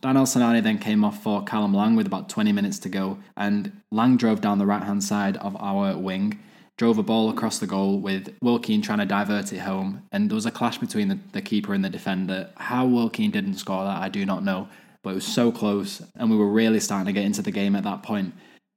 Danel 0.00 0.24
Sinani 0.24 0.62
then 0.62 0.78
came 0.78 1.04
off 1.04 1.22
for 1.22 1.44
Callum 1.44 1.74
Lang 1.74 1.94
with 1.94 2.06
about 2.06 2.30
20 2.30 2.52
minutes 2.52 2.78
to 2.80 2.88
go, 2.88 3.18
and 3.36 3.82
Lang 3.90 4.16
drove 4.16 4.40
down 4.40 4.58
the 4.58 4.64
right 4.64 4.82
hand 4.82 5.04
side 5.04 5.36
of 5.36 5.54
our 5.60 5.98
wing 5.98 6.38
drove 6.80 6.96
a 6.96 7.02
ball 7.02 7.28
across 7.28 7.58
the 7.58 7.66
goal 7.66 7.98
with 7.98 8.34
Will 8.40 8.58
Keane 8.58 8.80
trying 8.80 9.00
to 9.00 9.04
divert 9.04 9.52
it 9.52 9.58
home, 9.58 10.02
and 10.12 10.30
there 10.30 10.34
was 10.34 10.46
a 10.46 10.50
clash 10.50 10.78
between 10.78 11.08
the, 11.08 11.18
the 11.32 11.42
keeper 11.42 11.74
and 11.74 11.84
the 11.84 11.90
defender. 11.90 12.48
How 12.56 12.86
Will 12.86 13.10
Keane 13.10 13.30
didn't 13.30 13.56
score 13.56 13.84
that, 13.84 14.00
I 14.00 14.08
do 14.08 14.24
not 14.24 14.42
know, 14.42 14.66
but 15.02 15.10
it 15.10 15.16
was 15.16 15.26
so 15.26 15.52
close, 15.52 16.00
and 16.16 16.30
we 16.30 16.38
were 16.38 16.48
really 16.48 16.80
starting 16.80 17.04
to 17.04 17.12
get 17.12 17.26
into 17.26 17.42
the 17.42 17.50
game 17.50 17.76
at 17.76 17.84
that 17.84 18.02
point. 18.02 18.32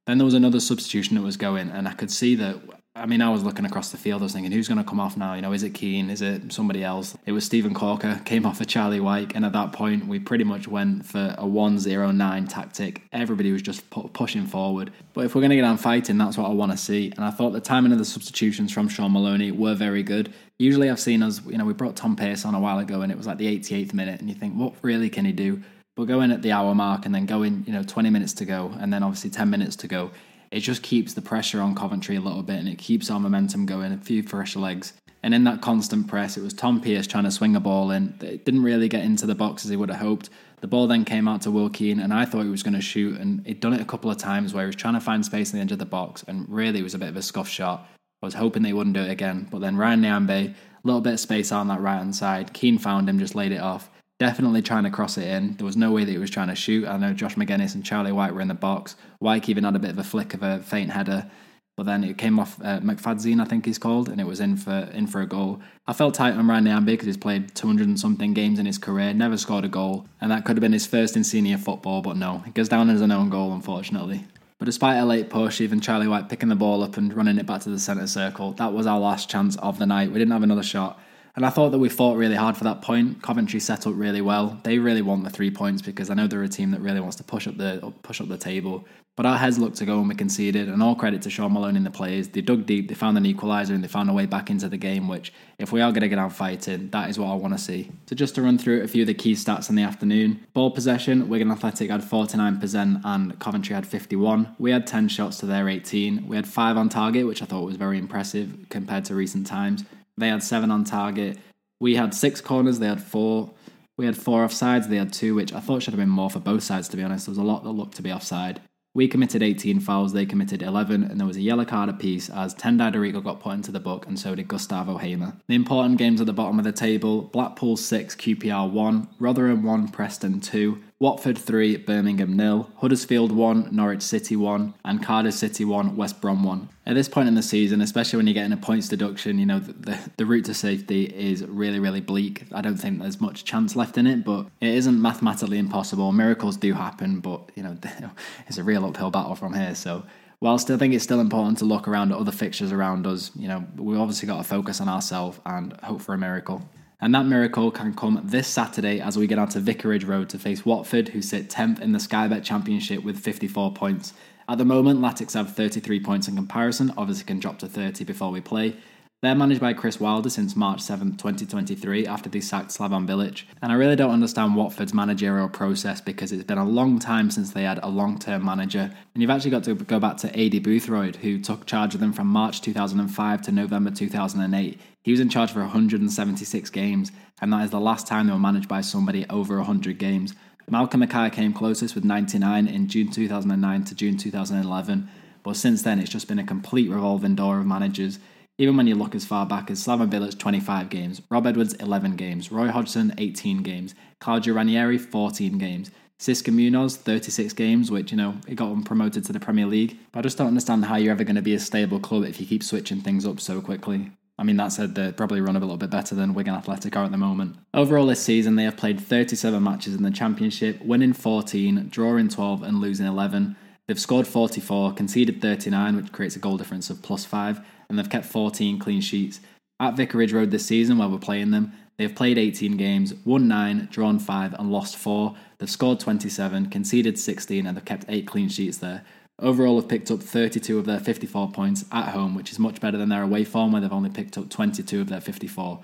Then 0.06 0.18
there 0.18 0.26
was 0.26 0.34
another 0.34 0.60
substitution 0.60 1.16
that 1.16 1.22
was 1.22 1.38
going, 1.38 1.70
and 1.70 1.88
I 1.88 1.94
could 1.94 2.10
see 2.10 2.34
that 2.34 2.60
I 2.96 3.06
mean, 3.06 3.22
I 3.22 3.28
was 3.28 3.42
looking 3.42 3.64
across 3.64 3.90
the 3.90 3.96
field. 3.96 4.22
I 4.22 4.26
was 4.26 4.34
thinking, 4.34 4.52
who's 4.52 4.68
going 4.68 4.78
to 4.78 4.88
come 4.88 5.00
off 5.00 5.16
now? 5.16 5.34
You 5.34 5.42
know, 5.42 5.52
is 5.52 5.64
it 5.64 5.70
Keane? 5.70 6.10
Is 6.10 6.22
it 6.22 6.52
somebody 6.52 6.84
else? 6.84 7.16
It 7.26 7.32
was 7.32 7.44
Steven 7.44 7.74
Caulker, 7.74 8.24
came 8.24 8.46
off 8.46 8.58
for 8.58 8.64
Charlie 8.64 9.00
Wyke. 9.00 9.34
And 9.34 9.44
at 9.44 9.52
that 9.52 9.72
point, 9.72 10.06
we 10.06 10.20
pretty 10.20 10.44
much 10.44 10.68
went 10.68 11.04
for 11.04 11.34
a 11.36 11.44
1 11.44 11.80
0 11.80 12.12
9 12.12 12.46
tactic. 12.46 13.02
Everybody 13.12 13.50
was 13.50 13.62
just 13.62 13.90
pu- 13.90 14.08
pushing 14.10 14.46
forward. 14.46 14.92
But 15.12 15.24
if 15.24 15.34
we're 15.34 15.40
going 15.40 15.50
to 15.50 15.56
get 15.56 15.64
on 15.64 15.76
fighting, 15.76 16.18
that's 16.18 16.38
what 16.38 16.48
I 16.48 16.54
want 16.54 16.70
to 16.70 16.78
see. 16.78 17.12
And 17.16 17.24
I 17.24 17.30
thought 17.32 17.50
the 17.50 17.60
timing 17.60 17.90
of 17.90 17.98
the 17.98 18.04
substitutions 18.04 18.72
from 18.72 18.88
Shaun 18.88 19.12
Maloney 19.12 19.50
were 19.50 19.74
very 19.74 20.04
good. 20.04 20.32
Usually 20.60 20.88
I've 20.88 21.00
seen 21.00 21.24
us, 21.24 21.44
you 21.46 21.58
know, 21.58 21.64
we 21.64 21.72
brought 21.72 21.96
Tom 21.96 22.14
Pearce 22.14 22.44
on 22.44 22.54
a 22.54 22.60
while 22.60 22.78
ago 22.78 23.02
and 23.02 23.10
it 23.10 23.18
was 23.18 23.26
like 23.26 23.38
the 23.38 23.58
88th 23.58 23.92
minute. 23.92 24.20
And 24.20 24.28
you 24.28 24.36
think, 24.36 24.54
what 24.54 24.72
really 24.82 25.10
can 25.10 25.24
he 25.24 25.32
do? 25.32 25.60
But 25.96 26.04
go 26.04 26.20
in 26.20 26.30
at 26.30 26.42
the 26.42 26.52
hour 26.52 26.72
mark 26.76 27.06
and 27.06 27.14
then 27.14 27.26
go 27.26 27.42
in, 27.42 27.64
you 27.66 27.72
know, 27.72 27.82
20 27.82 28.08
minutes 28.10 28.34
to 28.34 28.44
go. 28.44 28.72
And 28.78 28.92
then 28.92 29.02
obviously 29.02 29.30
10 29.30 29.50
minutes 29.50 29.74
to 29.76 29.88
go 29.88 30.12
it 30.54 30.60
just 30.60 30.84
keeps 30.84 31.14
the 31.14 31.20
pressure 31.20 31.60
on 31.60 31.74
Coventry 31.74 32.14
a 32.14 32.20
little 32.20 32.44
bit 32.44 32.60
and 32.60 32.68
it 32.68 32.78
keeps 32.78 33.10
our 33.10 33.18
momentum 33.18 33.66
going, 33.66 33.90
a 33.90 33.98
few 33.98 34.22
fresh 34.22 34.54
legs. 34.54 34.92
And 35.24 35.34
in 35.34 35.42
that 35.44 35.60
constant 35.60 36.06
press, 36.06 36.36
it 36.36 36.44
was 36.44 36.54
Tom 36.54 36.80
Pearce 36.80 37.08
trying 37.08 37.24
to 37.24 37.32
swing 37.32 37.56
a 37.56 37.60
ball 37.60 37.90
in. 37.90 38.14
It 38.20 38.44
didn't 38.44 38.62
really 38.62 38.88
get 38.88 39.02
into 39.02 39.26
the 39.26 39.34
box 39.34 39.64
as 39.64 39.70
he 39.70 39.76
would 39.76 39.90
have 39.90 39.98
hoped. 39.98 40.30
The 40.60 40.68
ball 40.68 40.86
then 40.86 41.04
came 41.04 41.26
out 41.26 41.42
to 41.42 41.50
Will 41.50 41.70
Keane, 41.70 41.98
and 41.98 42.14
I 42.14 42.24
thought 42.24 42.44
he 42.44 42.50
was 42.50 42.62
going 42.62 42.74
to 42.74 42.80
shoot. 42.80 43.18
And 43.20 43.44
he'd 43.44 43.58
done 43.58 43.72
it 43.72 43.80
a 43.80 43.86
couple 43.86 44.12
of 44.12 44.16
times 44.16 44.54
where 44.54 44.62
he 44.62 44.68
was 44.68 44.76
trying 44.76 44.94
to 44.94 45.00
find 45.00 45.24
space 45.24 45.52
in 45.52 45.58
the 45.58 45.64
edge 45.64 45.72
of 45.72 45.78
the 45.78 45.86
box, 45.86 46.24
and 46.28 46.48
really 46.48 46.82
was 46.82 46.94
a 46.94 46.98
bit 46.98 47.08
of 47.08 47.16
a 47.16 47.22
scuff 47.22 47.48
shot. 47.48 47.88
I 48.22 48.26
was 48.26 48.34
hoping 48.34 48.62
they 48.62 48.72
wouldn't 48.74 48.94
do 48.94 49.02
it 49.02 49.10
again. 49.10 49.48
But 49.50 49.60
then 49.60 49.76
Ryan 49.76 50.02
Nyambe, 50.02 50.50
a 50.50 50.54
little 50.84 51.00
bit 51.00 51.14
of 51.14 51.20
space 51.20 51.50
on 51.50 51.68
that 51.68 51.80
right 51.80 51.96
hand 51.96 52.14
side. 52.14 52.52
Keane 52.52 52.78
found 52.78 53.08
him, 53.08 53.18
just 53.18 53.34
laid 53.34 53.52
it 53.52 53.60
off 53.60 53.90
definitely 54.18 54.62
trying 54.62 54.84
to 54.84 54.90
cross 54.90 55.18
it 55.18 55.26
in. 55.26 55.56
There 55.56 55.66
was 55.66 55.76
no 55.76 55.92
way 55.92 56.04
that 56.04 56.10
he 56.10 56.18
was 56.18 56.30
trying 56.30 56.48
to 56.48 56.54
shoot. 56.54 56.86
I 56.86 56.96
know 56.96 57.12
Josh 57.12 57.34
Magennis 57.36 57.74
and 57.74 57.84
Charlie 57.84 58.12
Wyke 58.12 58.32
were 58.32 58.40
in 58.40 58.48
the 58.48 58.54
box. 58.54 58.96
Wyke 59.20 59.48
even 59.48 59.64
had 59.64 59.76
a 59.76 59.80
bit 59.80 59.90
of 59.90 59.98
a 59.98 60.04
flick 60.04 60.34
of 60.34 60.42
a 60.42 60.60
faint 60.60 60.90
header, 60.90 61.30
but 61.76 61.86
then 61.86 62.04
it 62.04 62.16
came 62.18 62.38
off 62.38 62.60
uh, 62.60 62.78
McFadzean, 62.80 63.40
I 63.40 63.44
think 63.44 63.66
he's 63.66 63.78
called, 63.78 64.08
and 64.08 64.20
it 64.20 64.26
was 64.26 64.38
in 64.38 64.56
for 64.56 64.88
in 64.92 65.08
for 65.08 65.20
a 65.20 65.26
goal. 65.26 65.60
I 65.86 65.92
felt 65.92 66.14
tight 66.14 66.34
on 66.34 66.46
Ryan 66.46 66.64
Nyambe 66.64 66.86
because 66.86 67.06
he's 67.06 67.16
played 67.16 67.54
200 67.54 67.88
and 67.88 67.98
something 67.98 68.32
games 68.32 68.58
in 68.58 68.66
his 68.66 68.78
career, 68.78 69.12
never 69.12 69.36
scored 69.36 69.64
a 69.64 69.68
goal, 69.68 70.06
and 70.20 70.30
that 70.30 70.44
could 70.44 70.56
have 70.56 70.62
been 70.62 70.72
his 70.72 70.86
first 70.86 71.16
in 71.16 71.24
senior 71.24 71.58
football, 71.58 72.00
but 72.00 72.16
no, 72.16 72.44
it 72.46 72.54
goes 72.54 72.68
down 72.68 72.90
as 72.90 73.00
an 73.00 73.10
own 73.10 73.28
goal, 73.28 73.52
unfortunately. 73.52 74.24
But 74.58 74.66
despite 74.66 74.98
a 74.98 75.04
late 75.04 75.30
push, 75.30 75.60
even 75.60 75.80
Charlie 75.80 76.06
Wyke 76.06 76.28
picking 76.28 76.48
the 76.48 76.54
ball 76.54 76.84
up 76.84 76.96
and 76.96 77.12
running 77.12 77.38
it 77.38 77.46
back 77.46 77.62
to 77.62 77.70
the 77.70 77.78
centre 77.78 78.06
circle, 78.06 78.52
that 78.52 78.72
was 78.72 78.86
our 78.86 79.00
last 79.00 79.28
chance 79.28 79.56
of 79.56 79.78
the 79.78 79.86
night. 79.86 80.12
We 80.12 80.18
didn't 80.20 80.32
have 80.32 80.44
another 80.44 80.62
shot. 80.62 81.00
And 81.36 81.44
I 81.44 81.50
thought 81.50 81.70
that 81.70 81.78
we 81.78 81.88
fought 81.88 82.16
really 82.16 82.36
hard 82.36 82.56
for 82.56 82.64
that 82.64 82.80
point. 82.80 83.20
Coventry 83.20 83.58
set 83.58 83.88
up 83.88 83.94
really 83.96 84.20
well. 84.20 84.60
They 84.62 84.78
really 84.78 85.02
want 85.02 85.24
the 85.24 85.30
three 85.30 85.50
points 85.50 85.82
because 85.82 86.08
I 86.08 86.14
know 86.14 86.28
they're 86.28 86.44
a 86.44 86.48
team 86.48 86.70
that 86.70 86.80
really 86.80 87.00
wants 87.00 87.16
to 87.16 87.24
push 87.24 87.48
up 87.48 87.56
the 87.56 87.92
push 88.02 88.20
up 88.20 88.28
the 88.28 88.38
table. 88.38 88.84
But 89.16 89.26
our 89.26 89.36
heads 89.36 89.58
looked 89.58 89.76
to 89.76 89.84
go 89.84 89.98
and 89.98 90.08
we 90.08 90.14
conceded. 90.14 90.68
And 90.68 90.80
all 90.80 90.94
credit 90.94 91.22
to 91.22 91.30
Sean 91.30 91.52
Malone 91.52 91.76
and 91.76 91.86
the 91.86 91.90
players. 91.90 92.28
They 92.28 92.40
dug 92.40 92.66
deep, 92.66 92.88
they 92.88 92.94
found 92.94 93.16
an 93.16 93.24
equaliser, 93.24 93.70
and 93.70 93.82
they 93.82 93.88
found 93.88 94.10
a 94.10 94.12
way 94.12 94.26
back 94.26 94.48
into 94.48 94.68
the 94.68 94.76
game. 94.76 95.08
Which, 95.08 95.32
if 95.58 95.72
we 95.72 95.80
are 95.80 95.90
going 95.90 96.02
to 96.02 96.08
get 96.08 96.18
out 96.20 96.32
fighting, 96.32 96.90
that 96.90 97.10
is 97.10 97.18
what 97.18 97.28
I 97.28 97.34
want 97.34 97.54
to 97.54 97.58
see. 97.58 97.90
So 98.08 98.14
just 98.14 98.36
to 98.36 98.42
run 98.42 98.56
through 98.56 98.82
a 98.82 98.88
few 98.88 99.02
of 99.02 99.08
the 99.08 99.14
key 99.14 99.32
stats 99.32 99.68
in 99.68 99.74
the 99.74 99.82
afternoon: 99.82 100.46
ball 100.52 100.70
possession, 100.70 101.28
Wigan 101.28 101.50
Athletic 101.50 101.90
had 101.90 102.02
49% 102.02 103.00
and 103.04 103.38
Coventry 103.40 103.74
had 103.74 103.86
51. 103.86 104.54
We 104.60 104.70
had 104.70 104.86
10 104.86 105.08
shots 105.08 105.38
to 105.38 105.46
their 105.46 105.68
18. 105.68 106.28
We 106.28 106.36
had 106.36 106.46
five 106.46 106.76
on 106.76 106.88
target, 106.88 107.26
which 107.26 107.42
I 107.42 107.46
thought 107.46 107.64
was 107.64 107.76
very 107.76 107.98
impressive 107.98 108.66
compared 108.68 109.04
to 109.06 109.16
recent 109.16 109.48
times. 109.48 109.84
They 110.16 110.28
had 110.28 110.42
seven 110.42 110.70
on 110.70 110.84
target. 110.84 111.38
We 111.80 111.96
had 111.96 112.14
six 112.14 112.40
corners. 112.40 112.78
They 112.78 112.88
had 112.88 113.02
four. 113.02 113.52
We 113.96 114.06
had 114.06 114.16
four 114.16 114.46
offsides. 114.46 114.88
They 114.88 114.96
had 114.96 115.12
two, 115.12 115.34
which 115.34 115.52
I 115.52 115.60
thought 115.60 115.82
should 115.82 115.94
have 115.94 116.00
been 116.00 116.08
more 116.08 116.30
for 116.30 116.40
both 116.40 116.62
sides, 116.62 116.88
to 116.88 116.96
be 116.96 117.02
honest. 117.02 117.26
There 117.26 117.32
was 117.32 117.38
a 117.38 117.42
lot 117.42 117.64
that 117.64 117.70
looked 117.70 117.96
to 117.96 118.02
be 118.02 118.12
offside. 118.12 118.60
We 118.96 119.08
committed 119.08 119.42
18 119.42 119.80
fouls, 119.80 120.12
they 120.12 120.24
committed 120.24 120.62
11, 120.62 121.02
and 121.02 121.18
there 121.18 121.26
was 121.26 121.36
a 121.36 121.42
yellow 121.42 121.64
card 121.64 121.88
apiece 121.88 122.30
as 122.30 122.54
Tendayi 122.54 122.94
Darikwa 122.94 123.24
got 123.24 123.40
put 123.40 123.54
into 123.54 123.72
the 123.72 123.80
book, 123.80 124.06
and 124.06 124.16
so 124.16 124.36
did 124.36 124.46
Gustavo 124.46 124.98
Hamer. 124.98 125.36
The 125.48 125.56
important 125.56 125.98
games 125.98 126.20
at 126.20 126.28
the 126.28 126.32
bottom 126.32 126.60
of 126.60 126.64
the 126.64 126.70
table 126.70 127.22
Blackpool 127.22 127.76
6, 127.76 128.14
QPR 128.14 128.70
1, 128.70 129.08
Rotherham 129.18 129.64
1, 129.64 129.88
Preston 129.88 130.38
2, 130.40 130.80
Watford 131.00 131.36
3, 131.36 131.78
Birmingham 131.78 132.36
nil, 132.36 132.70
Huddersfield 132.76 133.32
1, 133.32 133.70
Norwich 133.72 134.00
City 134.00 134.36
1, 134.36 134.74
and 134.84 135.02
Cardiff 135.02 135.34
City 135.34 135.64
1, 135.64 135.96
West 135.96 136.20
Brom 136.20 136.44
1. 136.44 136.68
At 136.86 136.94
this 136.94 137.08
point 137.08 137.26
in 137.26 137.34
the 137.34 137.42
season, 137.42 137.80
especially 137.80 138.18
when 138.18 138.28
you're 138.28 138.34
getting 138.34 138.52
a 138.52 138.56
points 138.56 138.88
deduction, 138.88 139.40
you 139.40 139.44
know, 139.44 139.58
the, 139.58 139.72
the, 139.72 139.98
the 140.18 140.24
route 140.24 140.44
to 140.44 140.54
safety 140.54 141.06
is 141.06 141.44
really, 141.44 141.80
really 141.80 142.00
bleak. 142.00 142.44
I 142.52 142.60
don't 142.60 142.76
think 142.76 143.00
there's 143.00 143.20
much 143.20 143.44
chance 143.44 143.74
left 143.74 143.98
in 143.98 144.06
it, 144.06 144.24
but 144.24 144.46
it 144.60 144.68
isn't 144.68 145.02
mathematically 145.02 145.58
impossible. 145.58 146.12
Miracles 146.12 146.56
do 146.56 146.72
happen, 146.74 147.18
but, 147.18 147.50
you 147.56 147.64
know, 147.64 147.76
it's 148.46 148.58
a 148.58 148.64
real 148.64 148.86
uphill 148.86 149.10
battle 149.10 149.34
from 149.34 149.52
here. 149.52 149.74
So, 149.74 150.04
whilst 150.40 150.70
I 150.70 150.76
think 150.76 150.94
it's 150.94 151.04
still 151.04 151.20
important 151.20 151.58
to 151.58 151.64
look 151.64 151.88
around 151.88 152.12
at 152.12 152.18
other 152.18 152.32
fixtures 152.32 152.70
around 152.70 153.04
us, 153.08 153.32
you 153.34 153.48
know, 153.48 153.66
we've 153.76 153.98
obviously 153.98 154.28
got 154.28 154.38
to 154.38 154.44
focus 154.44 154.80
on 154.80 154.88
ourselves 154.88 155.40
and 155.44 155.72
hope 155.82 156.02
for 156.02 156.14
a 156.14 156.18
miracle. 156.18 156.62
And 157.04 157.14
that 157.14 157.26
miracle 157.26 157.70
can 157.70 157.92
come 157.92 158.18
this 158.24 158.48
Saturday 158.48 158.98
as 158.98 159.18
we 159.18 159.26
get 159.26 159.38
out 159.38 159.50
to 159.50 159.60
Vicarage 159.60 160.04
Road 160.04 160.30
to 160.30 160.38
face 160.38 160.64
Watford, 160.64 161.10
who 161.10 161.20
sit 161.20 161.50
10th 161.50 161.82
in 161.82 161.92
the 161.92 162.00
Sky 162.00 162.26
Bet 162.28 162.42
Championship 162.42 163.04
with 163.04 163.18
54 163.18 163.74
points. 163.74 164.14
At 164.48 164.56
the 164.56 164.64
moment, 164.64 165.00
Latics 165.00 165.34
have 165.34 165.54
33 165.54 166.00
points 166.00 166.28
in 166.28 166.34
comparison, 166.34 166.94
obviously 166.96 167.26
can 167.26 167.40
drop 167.40 167.58
to 167.58 167.66
30 167.68 168.04
before 168.04 168.30
we 168.30 168.40
play. 168.40 168.76
They're 169.24 169.34
managed 169.34 169.62
by 169.62 169.72
Chris 169.72 169.98
Wilder 169.98 170.28
since 170.28 170.54
March 170.54 170.82
7, 170.82 171.12
2023, 171.16 172.06
after 172.06 172.28
they 172.28 172.42
sacked 172.42 172.68
Slaven 172.68 173.08
Bilic. 173.08 173.44
And 173.62 173.72
I 173.72 173.74
really 173.74 173.96
don't 173.96 174.10
understand 174.10 174.54
Watford's 174.54 174.92
managerial 174.92 175.48
process 175.48 175.98
because 175.98 176.30
it's 176.30 176.44
been 176.44 176.58
a 176.58 176.68
long 176.68 176.98
time 176.98 177.30
since 177.30 177.50
they 177.50 177.62
had 177.62 177.80
a 177.82 177.88
long 177.88 178.18
term 178.18 178.44
manager. 178.44 178.92
And 179.14 179.22
you've 179.22 179.30
actually 179.30 179.52
got 179.52 179.64
to 179.64 179.76
go 179.76 179.98
back 179.98 180.18
to 180.18 180.28
Aidy 180.32 180.62
Boothroyd, 180.62 181.16
who 181.16 181.40
took 181.40 181.64
charge 181.64 181.94
of 181.94 182.00
them 182.00 182.12
from 182.12 182.26
March 182.26 182.60
2005 182.60 183.40
to 183.40 183.50
November 183.50 183.90
2008. 183.90 184.78
He 185.00 185.10
was 185.10 185.20
in 185.20 185.30
charge 185.30 185.52
for 185.52 185.60
176 185.60 186.68
games, 186.68 187.10
and 187.40 187.50
that 187.50 187.64
is 187.64 187.70
the 187.70 187.80
last 187.80 188.06
time 188.06 188.26
they 188.26 188.32
were 188.34 188.38
managed 188.38 188.68
by 188.68 188.82
somebody 188.82 189.24
over 189.30 189.56
100 189.56 189.96
games. 189.96 190.34
Malcolm 190.68 191.00
Mackay 191.00 191.30
came 191.30 191.54
closest 191.54 191.94
with 191.94 192.04
99 192.04 192.68
in 192.68 192.88
June 192.88 193.10
2009 193.10 193.84
to 193.84 193.94
June 193.94 194.18
2011, 194.18 195.08
but 195.42 195.56
since 195.56 195.80
then 195.80 195.98
it's 195.98 196.10
just 196.10 196.28
been 196.28 196.38
a 196.38 196.44
complete 196.44 196.90
revolving 196.90 197.34
door 197.34 197.60
of 197.60 197.64
managers. 197.64 198.18
Even 198.56 198.76
when 198.76 198.86
you 198.86 198.94
look 198.94 199.16
as 199.16 199.24
far 199.24 199.44
back 199.44 199.68
as 199.68 199.84
Slaven 199.84 200.08
Bilic 200.08 200.38
25 200.38 200.88
games, 200.88 201.20
Rob 201.28 201.44
Edwards 201.44 201.74
11 201.74 202.14
games, 202.14 202.52
Roy 202.52 202.68
Hodgson 202.68 203.12
18 203.18 203.64
games, 203.64 203.96
Claudio 204.20 204.54
Ranieri 204.54 204.96
14 204.96 205.58
games, 205.58 205.90
Xisco 206.20 206.54
Munoz 206.54 206.96
36 206.96 207.52
games, 207.54 207.90
which 207.90 208.12
you 208.12 208.16
know 208.16 208.36
it 208.46 208.54
got 208.54 208.68
them 208.68 208.84
promoted 208.84 209.24
to 209.24 209.32
the 209.32 209.40
Premier 209.40 209.66
League. 209.66 209.98
But 210.12 210.20
I 210.20 210.22
just 210.22 210.38
don't 210.38 210.46
understand 210.46 210.84
how 210.84 210.94
you're 210.94 211.10
ever 211.10 211.24
going 211.24 211.34
to 211.34 211.42
be 211.42 211.54
a 211.54 211.58
stable 211.58 211.98
club 211.98 212.22
if 212.22 212.40
you 212.40 212.46
keep 212.46 212.62
switching 212.62 213.00
things 213.00 213.26
up 213.26 213.40
so 213.40 213.60
quickly. 213.60 214.12
I 214.38 214.44
mean, 214.44 214.56
that 214.58 214.70
said, 214.70 214.94
they 214.94 215.10
probably 215.10 215.40
run 215.40 215.56
a 215.56 215.60
little 215.60 215.76
bit 215.76 215.90
better 215.90 216.14
than 216.14 216.34
Wigan 216.34 216.54
Athletic 216.54 216.96
are 216.96 217.04
at 217.04 217.10
the 217.10 217.18
moment. 217.18 217.56
Overall, 217.72 218.06
this 218.06 218.22
season, 218.22 218.54
they 218.54 218.64
have 218.64 218.76
played 218.76 219.00
37 219.00 219.60
matches 219.62 219.96
in 219.96 220.04
the 220.04 220.12
Championship, 220.12 220.80
winning 220.80 221.12
14, 221.12 221.88
drawing 221.88 222.28
12, 222.28 222.62
and 222.62 222.80
losing 222.80 223.06
11. 223.06 223.56
They've 223.86 223.98
scored 223.98 224.26
44, 224.26 224.92
conceded 224.94 225.42
39, 225.42 225.96
which 225.96 226.12
creates 226.12 226.36
a 226.36 226.38
goal 226.38 226.56
difference 226.56 226.88
of 226.88 227.02
plus 227.02 227.24
5, 227.24 227.60
and 227.88 227.98
they've 227.98 228.10
kept 228.10 228.26
14 228.26 228.78
clean 228.78 229.00
sheets. 229.00 229.40
At 229.80 229.96
Vicarage 229.96 230.32
Road 230.32 230.50
this 230.50 230.66
season, 230.66 230.98
while 230.98 231.10
we're 231.10 231.18
playing 231.18 231.50
them, 231.50 231.72
they've 231.98 232.14
played 232.14 232.38
18 232.38 232.76
games, 232.76 233.14
won 233.24 233.48
9, 233.48 233.88
drawn 233.90 234.18
5, 234.18 234.54
and 234.54 234.70
lost 234.70 234.96
4. 234.96 235.34
They've 235.58 235.70
scored 235.70 236.00
27, 236.00 236.70
conceded 236.70 237.18
16, 237.18 237.66
and 237.66 237.76
they've 237.76 237.84
kept 237.84 238.04
8 238.08 238.26
clean 238.26 238.48
sheets 238.48 238.78
there. 238.78 239.04
Overall, 239.40 239.80
have 239.80 239.88
picked 239.88 240.12
up 240.12 240.22
32 240.22 240.78
of 240.78 240.86
their 240.86 241.00
54 241.00 241.50
points 241.50 241.84
at 241.90 242.10
home, 242.10 242.34
which 242.36 242.52
is 242.52 242.58
much 242.60 242.80
better 242.80 242.96
than 242.96 243.08
their 243.08 243.22
away 243.22 243.44
form, 243.44 243.72
where 243.72 243.80
they've 243.80 243.92
only 243.92 244.10
picked 244.10 244.38
up 244.38 244.48
22 244.48 245.00
of 245.00 245.08
their 245.08 245.20
54. 245.20 245.82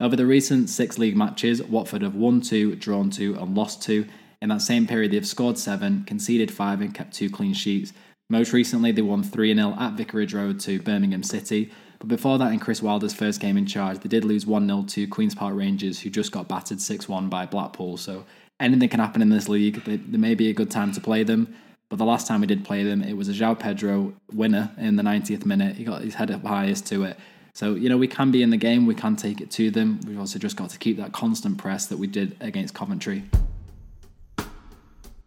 Over 0.00 0.16
the 0.16 0.26
recent 0.26 0.68
six 0.68 0.98
league 0.98 1.16
matches, 1.16 1.62
Watford 1.62 2.02
have 2.02 2.14
won 2.14 2.40
two, 2.40 2.76
drawn 2.76 3.10
two, 3.10 3.34
and 3.34 3.56
lost 3.56 3.82
two. 3.82 4.06
In 4.40 4.48
that 4.48 4.62
same 4.62 4.86
period, 4.86 5.12
they've 5.12 5.26
scored 5.26 5.58
seven, 5.58 6.04
conceded 6.04 6.50
five, 6.50 6.80
and 6.80 6.94
kept 6.94 7.14
two 7.14 7.30
clean 7.30 7.54
sheets. 7.54 7.92
Most 8.32 8.54
recently, 8.54 8.92
they 8.92 9.02
won 9.02 9.22
3 9.22 9.54
0 9.54 9.76
at 9.78 9.92
Vicarage 9.92 10.32
Road 10.32 10.58
to 10.60 10.80
Birmingham 10.80 11.22
City. 11.22 11.70
But 11.98 12.08
before 12.08 12.38
that, 12.38 12.50
in 12.50 12.60
Chris 12.60 12.80
Wilder's 12.80 13.12
first 13.12 13.40
game 13.40 13.58
in 13.58 13.66
charge, 13.66 13.98
they 13.98 14.08
did 14.08 14.24
lose 14.24 14.46
1 14.46 14.66
0 14.66 14.84
to 14.84 15.06
Queen's 15.06 15.34
Park 15.34 15.54
Rangers, 15.54 16.00
who 16.00 16.08
just 16.08 16.32
got 16.32 16.48
battered 16.48 16.80
6 16.80 17.10
1 17.10 17.28
by 17.28 17.44
Blackpool. 17.44 17.98
So 17.98 18.24
anything 18.58 18.88
can 18.88 19.00
happen 19.00 19.20
in 19.20 19.28
this 19.28 19.50
league. 19.50 19.84
There 19.84 20.18
may 20.18 20.34
be 20.34 20.48
a 20.48 20.54
good 20.54 20.70
time 20.70 20.92
to 20.92 21.00
play 21.02 21.24
them. 21.24 21.54
But 21.90 21.98
the 21.98 22.06
last 22.06 22.26
time 22.26 22.40
we 22.40 22.46
did 22.46 22.64
play 22.64 22.82
them, 22.84 23.02
it 23.02 23.18
was 23.18 23.28
a 23.28 23.32
João 23.32 23.58
Pedro 23.58 24.14
winner 24.32 24.70
in 24.78 24.96
the 24.96 25.02
90th 25.02 25.44
minute. 25.44 25.76
He 25.76 25.84
got 25.84 26.00
his 26.00 26.14
head 26.14 26.30
up 26.30 26.42
highest 26.42 26.86
to 26.86 27.04
it. 27.04 27.18
So, 27.52 27.74
you 27.74 27.90
know, 27.90 27.98
we 27.98 28.08
can 28.08 28.30
be 28.30 28.42
in 28.42 28.48
the 28.48 28.56
game, 28.56 28.86
we 28.86 28.94
can 28.94 29.14
take 29.14 29.42
it 29.42 29.50
to 29.50 29.70
them. 29.70 30.00
We've 30.06 30.18
also 30.18 30.38
just 30.38 30.56
got 30.56 30.70
to 30.70 30.78
keep 30.78 30.96
that 30.96 31.12
constant 31.12 31.58
press 31.58 31.84
that 31.88 31.98
we 31.98 32.06
did 32.06 32.34
against 32.40 32.72
Coventry. 32.72 33.24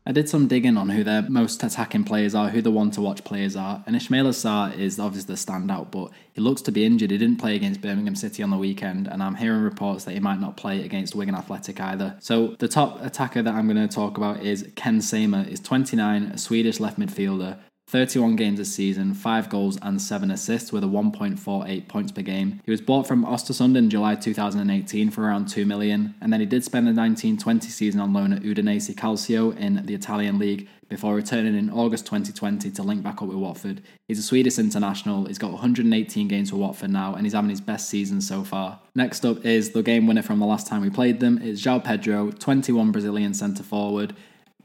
I 0.08 0.12
did 0.12 0.30
some 0.30 0.48
digging 0.48 0.78
on 0.78 0.90
who 0.90 1.04
their 1.04 1.24
most 1.24 1.64
attacking 1.64 2.04
players 2.04 2.36
are, 2.36 2.50
who 2.50 2.62
the 2.62 2.70
one 2.70 2.92
to 2.92 3.02
watch 3.02 3.24
players 3.24 3.56
are, 3.56 3.84
and 3.88 3.96
Ismaila 3.96 4.30
Sarr 4.30 4.78
is 4.78 5.00
obviously 5.00 5.34
the 5.34 5.40
standout, 5.40 5.90
but 5.90 6.12
he 6.32 6.42
looks 6.42 6.62
to 6.64 6.72
be 6.72 6.86
injured. 6.86 7.10
He 7.10 7.18
didn't 7.18 7.40
play 7.40 7.56
against 7.56 7.82
Birmingham 7.82 8.16
City 8.16 8.44
on 8.44 8.52
the 8.52 8.58
weekend, 8.58 9.08
and 9.08 9.24
I'm 9.24 9.34
hearing 9.34 9.62
reports 9.62 10.04
that 10.04 10.12
he 10.12 10.20
might 10.20 10.40
not 10.40 10.58
play 10.58 10.84
against 10.86 11.16
Wigan 11.16 11.34
Athletic 11.34 11.82
either. 11.82 12.18
So 12.20 12.56
the 12.60 12.68
top 12.68 13.04
attacker 13.04 13.42
that 13.42 13.56
I'm 13.56 13.68
going 13.68 13.88
to 13.88 13.94
talk 13.94 14.18
about 14.18 14.44
is 14.44 14.70
Ken 14.76 15.02
Sema, 15.02 15.46
He's 15.46 15.60
29, 15.60 16.24
a 16.24 16.38
Swedish 16.38 16.80
left 16.80 17.00
midfielder 17.00 17.58
31 17.88 18.36
games 18.36 18.58
this 18.58 18.74
season, 18.74 19.14
5 19.14 19.50
goals 19.50 19.78
and 19.82 20.02
7 20.02 20.32
assists 20.32 20.72
with 20.72 20.84
a 20.84 20.88
1.48 20.88 21.88
points 21.88 22.12
per 22.12 22.24
game. 22.24 22.60
He 22.66 22.72
was 22.72 22.82
bought 22.82 23.08
from 23.08 23.24
Ostersund 23.24 23.78
in 23.78 23.92
July 23.92 24.16
2018 24.16 25.12
for 25.12 25.22
around 25.22 25.48
2 25.48 25.68
million, 25.68 26.16
and 26.20 26.34
then 26.34 26.40
he 26.40 26.48
did 26.48 26.64
spend 26.64 26.88
the 26.88 26.90
1920 26.90 27.70
season 27.70 28.02
on 28.02 28.12
loan 28.12 28.34
at 28.34 28.42
Udinese 28.42 28.94
Calcio 28.96 29.56
in 29.56 29.86
the 29.86 29.94
Italian 29.94 30.40
league 30.40 30.68
before 30.90 31.16
returning 31.16 31.56
in 31.56 31.70
August 31.70 32.06
2020 32.06 32.72
to 32.72 32.84
link 32.84 33.04
back 33.04 33.22
up 33.22 33.28
with 33.28 33.38
Watford. 33.38 33.82
He's 34.08 34.20
a 34.20 34.24
Swedish 34.24 34.58
international, 34.58 35.26
he's 35.26 35.38
got 35.38 35.52
118 35.52 36.28
games 36.28 36.50
for 36.50 36.56
Watford 36.56 36.90
now, 36.90 37.14
and 37.14 37.24
he's 37.24 37.34
having 37.34 37.52
his 37.52 37.62
best 37.62 37.88
season 37.88 38.20
so 38.20 38.44
far. 38.44 38.80
Next 38.96 39.24
up 39.26 39.46
is 39.46 39.72
the 39.72 39.84
game 39.84 40.08
winner 40.08 40.24
from 40.24 40.40
the 40.40 40.46
last 40.48 40.66
time 40.66 40.82
we 40.82 40.90
played 40.90 41.20
them. 41.20 41.40
It's 41.40 41.62
João 41.62 41.84
Pedro, 41.84 42.32
21 42.32 42.92
Brazilian 42.92 43.36
centre 43.36 43.64
forward. 43.64 44.16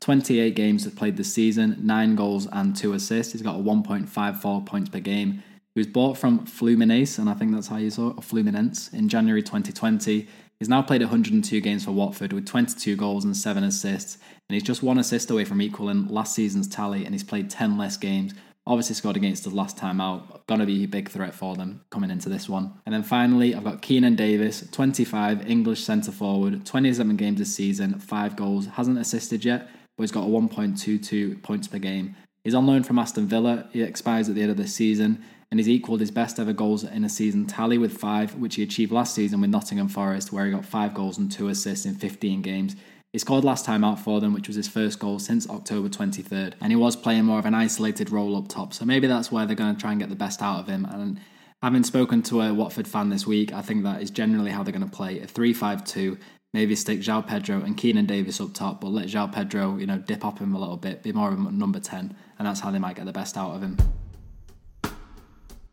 28 0.00 0.54
games 0.54 0.84
have 0.84 0.96
played 0.96 1.16
this 1.16 1.32
season, 1.32 1.76
9 1.82 2.16
goals 2.16 2.48
and 2.50 2.74
2 2.74 2.94
assists. 2.94 3.32
He's 3.32 3.42
got 3.42 3.56
a 3.56 3.62
1.54 3.62 4.66
points 4.66 4.88
per 4.88 5.00
game. 5.00 5.42
He 5.74 5.80
was 5.80 5.86
bought 5.86 6.18
from 6.18 6.46
Fluminense, 6.46 7.18
and 7.18 7.28
I 7.28 7.34
think 7.34 7.52
that's 7.52 7.68
how 7.68 7.76
you 7.76 7.90
saw 7.90 8.08
it, 8.08 8.16
Fluminense, 8.16 8.92
in 8.92 9.08
January 9.08 9.42
2020. 9.42 10.26
He's 10.58 10.68
now 10.68 10.82
played 10.82 11.00
102 11.00 11.60
games 11.60 11.84
for 11.84 11.92
Watford 11.92 12.32
with 12.32 12.46
22 12.46 12.96
goals 12.96 13.24
and 13.24 13.36
7 13.36 13.62
assists, 13.62 14.18
and 14.48 14.54
he's 14.54 14.62
just 14.62 14.82
one 14.82 14.98
assist 14.98 15.30
away 15.30 15.44
from 15.44 15.62
equaling 15.62 16.08
last 16.08 16.34
season's 16.34 16.66
tally, 16.66 17.04
and 17.04 17.14
he's 17.14 17.22
played 17.22 17.48
10 17.48 17.78
less 17.78 17.96
games. 17.96 18.34
Obviously 18.66 18.94
scored 18.94 19.16
against 19.16 19.46
us 19.46 19.52
last 19.52 19.78
time 19.78 20.00
out. 20.00 20.46
Gonna 20.46 20.66
be 20.66 20.84
a 20.84 20.88
big 20.88 21.08
threat 21.08 21.34
for 21.34 21.56
them 21.56 21.82
coming 21.90 22.10
into 22.10 22.28
this 22.28 22.48
one. 22.48 22.74
And 22.84 22.94
then 22.94 23.02
finally, 23.02 23.54
I've 23.54 23.64
got 23.64 23.80
Keinan 23.80 24.16
Davis, 24.16 24.68
25, 24.70 25.48
English 25.48 25.82
centre 25.82 26.12
forward, 26.12 26.66
27 26.66 27.16
games 27.16 27.38
this 27.38 27.54
season, 27.54 27.98
5 27.98 28.36
goals, 28.36 28.66
hasn't 28.66 28.98
assisted 28.98 29.44
yet, 29.44 29.68
but 30.00 30.04
he's 30.04 30.12
got 30.12 30.24
a 30.24 30.30
1.22 30.30 31.42
points 31.42 31.68
per 31.68 31.76
game. 31.76 32.16
He's 32.42 32.54
on 32.54 32.66
loan 32.66 32.84
from 32.84 32.98
Aston 32.98 33.26
Villa. 33.26 33.68
He 33.70 33.82
expires 33.82 34.30
at 34.30 34.34
the 34.34 34.40
end 34.40 34.50
of 34.50 34.56
this 34.56 34.74
season, 34.74 35.22
and 35.50 35.60
he's 35.60 35.68
equalled 35.68 36.00
his 36.00 36.10
best 36.10 36.40
ever 36.40 36.54
goals 36.54 36.84
in 36.84 37.04
a 37.04 37.08
season 37.10 37.44
tally 37.44 37.76
with 37.76 37.98
five, 37.98 38.34
which 38.36 38.54
he 38.54 38.62
achieved 38.62 38.92
last 38.92 39.14
season 39.14 39.42
with 39.42 39.50
Nottingham 39.50 39.88
Forest, 39.88 40.32
where 40.32 40.46
he 40.46 40.52
got 40.52 40.64
five 40.64 40.94
goals 40.94 41.18
and 41.18 41.30
two 41.30 41.48
assists 41.48 41.84
in 41.84 41.96
15 41.96 42.40
games. 42.40 42.76
He 43.12 43.18
scored 43.18 43.44
last 43.44 43.66
time 43.66 43.84
out 43.84 44.00
for 44.00 44.22
them, 44.22 44.32
which 44.32 44.46
was 44.46 44.56
his 44.56 44.68
first 44.68 44.98
goal 44.98 45.18
since 45.18 45.46
October 45.50 45.90
23rd, 45.90 46.54
and 46.62 46.72
he 46.72 46.76
was 46.76 46.96
playing 46.96 47.26
more 47.26 47.38
of 47.38 47.44
an 47.44 47.52
isolated 47.54 48.08
role 48.08 48.38
up 48.38 48.48
top. 48.48 48.72
So 48.72 48.86
maybe 48.86 49.06
that's 49.06 49.30
where 49.30 49.44
they're 49.44 49.54
going 49.54 49.74
to 49.74 49.80
try 49.82 49.90
and 49.90 50.00
get 50.00 50.08
the 50.08 50.16
best 50.16 50.40
out 50.40 50.60
of 50.60 50.66
him. 50.66 50.86
And 50.86 51.20
having 51.62 51.84
spoken 51.84 52.22
to 52.22 52.40
a 52.40 52.54
Watford 52.54 52.88
fan 52.88 53.10
this 53.10 53.26
week, 53.26 53.52
I 53.52 53.60
think 53.60 53.82
that 53.82 54.00
is 54.00 54.10
generally 54.10 54.50
how 54.50 54.62
they're 54.62 54.72
going 54.72 54.88
to 54.88 54.96
play 54.96 55.20
a 55.20 55.26
3 55.26 55.52
5 55.52 55.84
2 55.84 56.18
maybe 56.52 56.74
stick 56.74 57.00
João 57.00 57.26
Pedro 57.26 57.62
and 57.62 57.76
Keinan 57.76 58.06
Davis 58.06 58.40
up 58.40 58.52
top, 58.54 58.80
but 58.80 58.88
let 58.88 59.06
João 59.06 59.32
Pedro, 59.32 59.76
you 59.76 59.86
know, 59.86 59.98
dip 59.98 60.24
up 60.24 60.38
him 60.38 60.54
a 60.54 60.58
little 60.58 60.76
bit, 60.76 61.02
be 61.02 61.12
more 61.12 61.32
of 61.32 61.38
a 61.38 61.50
number 61.50 61.80
10, 61.80 62.14
and 62.38 62.46
that's 62.46 62.60
how 62.60 62.70
they 62.70 62.78
might 62.78 62.96
get 62.96 63.06
the 63.06 63.12
best 63.12 63.36
out 63.36 63.54
of 63.54 63.62
him. 63.62 63.76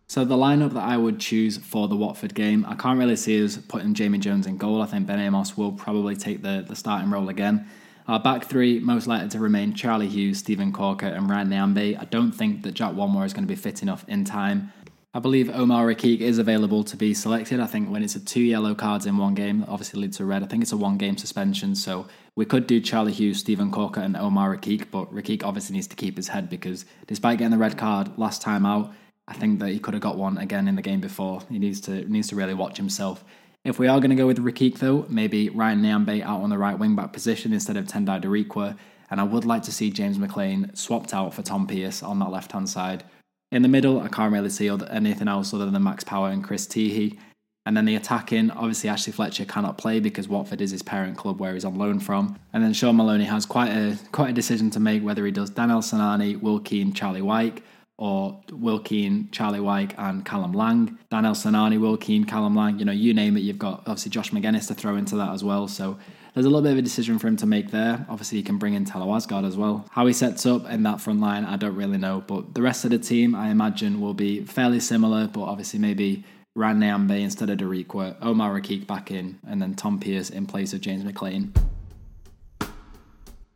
So 0.09 0.23
the 0.23 0.37
lineup 0.37 0.73
that 0.73 0.83
I 0.83 0.95
would 0.95 1.19
choose 1.19 1.57
for 1.57 1.87
the 1.87 1.95
Watford 1.97 2.33
game, 2.33 2.65
I 2.65 2.75
can't 2.75 2.97
really 2.97 3.17
see 3.17 3.43
us 3.43 3.57
putting 3.57 3.93
Jamie 3.93 4.19
Jones 4.19 4.47
in 4.47 4.57
goal. 4.57 4.81
I 4.81 4.85
think 4.85 5.05
Ben 5.05 5.19
Amos 5.19 5.57
will 5.57 5.73
probably 5.73 6.15
take 6.15 6.41
the, 6.41 6.63
the 6.65 6.75
starting 6.75 7.11
role 7.11 7.27
again. 7.27 7.67
Our 8.07 8.19
back 8.19 8.45
three, 8.45 8.79
most 8.79 9.05
likely 9.05 9.27
to 9.29 9.39
remain 9.39 9.73
Charlie 9.73 10.07
Hughes, 10.07 10.39
Steven 10.39 10.71
Caulker, 10.71 11.13
and 11.13 11.29
Ryan 11.29 11.49
Nyambe. 11.49 11.99
I 11.99 12.05
don't 12.05 12.31
think 12.31 12.63
that 12.63 12.73
Jack 12.73 12.93
Whatmough 12.93 13.25
is 13.25 13.33
going 13.33 13.43
to 13.43 13.53
be 13.53 13.59
fit 13.59 13.81
enough 13.81 14.05
in 14.07 14.23
time 14.23 14.71
I 15.13 15.19
believe 15.19 15.49
Omar 15.49 15.85
Rekik 15.87 16.19
is 16.19 16.37
available 16.37 16.83
to 16.83 16.97
be 16.97 17.13
selected. 17.13 17.59
I 17.59 17.65
think 17.65 17.89
when 17.89 18.03
it's 18.03 18.15
a 18.15 18.19
two 18.23 18.41
yellow 18.41 18.75
cards 18.75 19.05
in 19.05 19.17
one 19.17 19.33
game, 19.33 19.65
obviously 19.67 20.01
leads 20.01 20.17
to 20.17 20.25
red. 20.25 20.43
I 20.43 20.47
think 20.47 20.61
it's 20.61 20.73
a 20.73 20.77
one 20.77 20.97
game 20.97 21.17
suspension. 21.17 21.75
So 21.75 22.07
we 22.35 22.45
could 22.45 22.67
do 22.67 22.81
Charlie 22.81 23.13
Hughes, 23.13 23.39
Steven 23.39 23.71
Caulker, 23.71 24.03
and 24.03 24.17
Omar 24.17 24.55
Rekik, 24.55 24.91
but 24.91 25.11
Rekik 25.13 25.43
obviously 25.43 25.75
needs 25.75 25.87
to 25.87 25.95
keep 25.95 26.17
his 26.17 26.27
head 26.27 26.49
because 26.49 26.85
despite 27.07 27.39
getting 27.39 27.51
the 27.51 27.57
red 27.57 27.77
card 27.77 28.17
last 28.17 28.41
time 28.41 28.65
out, 28.65 28.93
I 29.27 29.33
think 29.33 29.59
that 29.59 29.69
he 29.69 29.79
could 29.79 29.93
have 29.93 30.03
got 30.03 30.17
one 30.17 30.37
again 30.37 30.67
in 30.67 30.75
the 30.75 30.81
game 30.81 31.01
before. 31.01 31.41
He 31.49 31.57
needs 31.57 31.81
to 31.81 32.09
needs 32.09 32.27
to 32.29 32.35
really 32.35 32.53
watch 32.53 32.77
himself. 32.77 33.23
If 33.63 33.79
we 33.79 33.87
are 33.87 33.99
going 33.99 34.11
to 34.11 34.15
go 34.15 34.27
with 34.27 34.43
Rekik 34.43 34.79
though, 34.79 35.05
maybe 35.09 35.49
Ryan 35.49 35.81
Nyambe 35.81 36.21
out 36.21 36.41
on 36.41 36.49
the 36.49 36.57
right 36.57 36.77
wing 36.77 36.95
back 36.95 37.11
position 37.11 37.53
instead 37.53 37.75
of 37.75 37.85
Tendayi 37.85 38.21
Darikwa. 38.21 38.77
And 39.09 39.21
I 39.21 39.23
would 39.23 39.45
like 39.45 39.63
to 39.63 39.71
see 39.71 39.89
James 39.89 40.17
McClean 40.17 40.77
swapped 40.77 41.13
out 41.13 41.33
for 41.33 41.41
Tom 41.41 41.65
Pearce 41.65 42.03
on 42.03 42.19
that 42.19 42.29
left 42.29 42.51
hand 42.51 42.69
side. 42.69 43.03
In 43.51 43.61
the 43.61 43.69
middle, 43.69 44.01
I 44.01 44.09
can't 44.09 44.33
really 44.33 44.49
see 44.49 44.69
anything 44.69 45.27
else 45.27 45.53
other 45.53 45.69
than 45.69 45.83
Max 45.83 46.03
Power 46.03 46.29
and 46.29 46.43
Chris 46.43 46.67
Tiéhi. 46.67 47.17
And 47.65 47.75
then 47.75 47.85
the 47.85 47.95
attacking, 47.95 48.51
obviously 48.51 48.89
Ashley 48.89 49.11
Fletcher 49.11 49.43
cannot 49.43 49.77
play 49.77 49.99
because 49.99 50.29
Watford 50.29 50.61
is 50.61 50.71
his 50.71 50.81
parent 50.81 51.17
club 51.17 51.39
where 51.39 51.53
he's 51.53 51.65
on 51.65 51.75
loan 51.75 51.99
from. 51.99 52.39
And 52.53 52.63
then 52.63 52.71
Shaun 52.71 52.95
Maloney 52.95 53.25
has 53.25 53.45
quite 53.45 53.71
a 53.71 53.97
quite 54.13 54.29
a 54.29 54.33
decision 54.33 54.69
to 54.71 54.79
make 54.79 55.03
whether 55.03 55.25
he 55.25 55.31
does 55.31 55.49
Danel 55.49 55.81
Sinani, 55.81 56.41
Will 56.41 56.59
Keane, 56.61 56.93
Charlie 56.93 57.21
Wyke, 57.21 57.61
or 57.97 58.41
Will 58.51 58.79
Keane, 58.79 59.27
Charlie 59.31 59.59
Wyke, 59.59 59.95
and 59.97 60.23
Callum 60.23 60.53
Lang. 60.53 60.97
Danel 61.11 61.33
Sinani, 61.33 61.77
Will 61.77 61.97
Keane, 61.97 62.23
Callum 62.23 62.55
Lang, 62.55 62.79
you 62.79 62.85
know, 62.85 62.93
you 62.93 63.13
name 63.13 63.35
it, 63.35 63.41
you've 63.41 63.59
got 63.59 63.79
obviously 63.79 64.11
Josh 64.11 64.31
Magennis 64.31 64.67
to 64.69 64.73
throw 64.73 64.95
into 64.95 65.17
that 65.17 65.31
as 65.31 65.43
well. 65.43 65.67
So 65.67 65.97
there's 66.37 66.45
a 66.45 66.49
little 66.49 66.61
bit 66.61 66.73
of 66.73 66.77
a 66.77 66.83
decision 66.83 67.17
for 67.17 67.27
him 67.27 67.35
to 67.35 67.47
make 67.47 67.71
there. 67.71 68.05
Obviously, 68.07 68.37
he 68.37 68.43
can 68.43 68.59
bring 68.59 68.75
in 68.75 68.85
Thelo 68.85 69.07
Aasgaard 69.07 69.43
as 69.43 69.57
well. 69.57 69.87
How 69.89 70.05
he 70.05 70.13
sets 70.13 70.45
up 70.45 70.69
in 70.69 70.83
that 70.83 71.01
front 71.01 71.19
line, 71.19 71.43
I 71.43 71.57
don't 71.57 71.75
really 71.75 71.97
know. 71.97 72.23
But 72.27 72.53
the 72.53 72.61
rest 72.61 72.85
of 72.85 72.91
the 72.91 72.99
team, 72.99 73.33
I 73.33 73.49
imagine, 73.49 73.99
will 73.99 74.13
be 74.13 74.41
fairly 74.41 74.79
similar, 74.79 75.25
but 75.25 75.41
obviously 75.41 75.79
maybe 75.79 76.23
Ran 76.55 76.79
Nyambe 76.79 77.19
instead 77.19 77.49
of 77.49 77.57
Darikwa, 77.57 78.17
Omar 78.21 78.53
Rekik 78.53 78.85
back 78.85 79.09
in, 79.09 79.39
and 79.47 79.59
then 79.59 79.73
Tom 79.73 79.99
Pearce 79.99 80.29
in 80.29 80.45
place 80.45 80.73
of 80.73 80.81
James 80.81 81.03
McClean. 81.03 81.57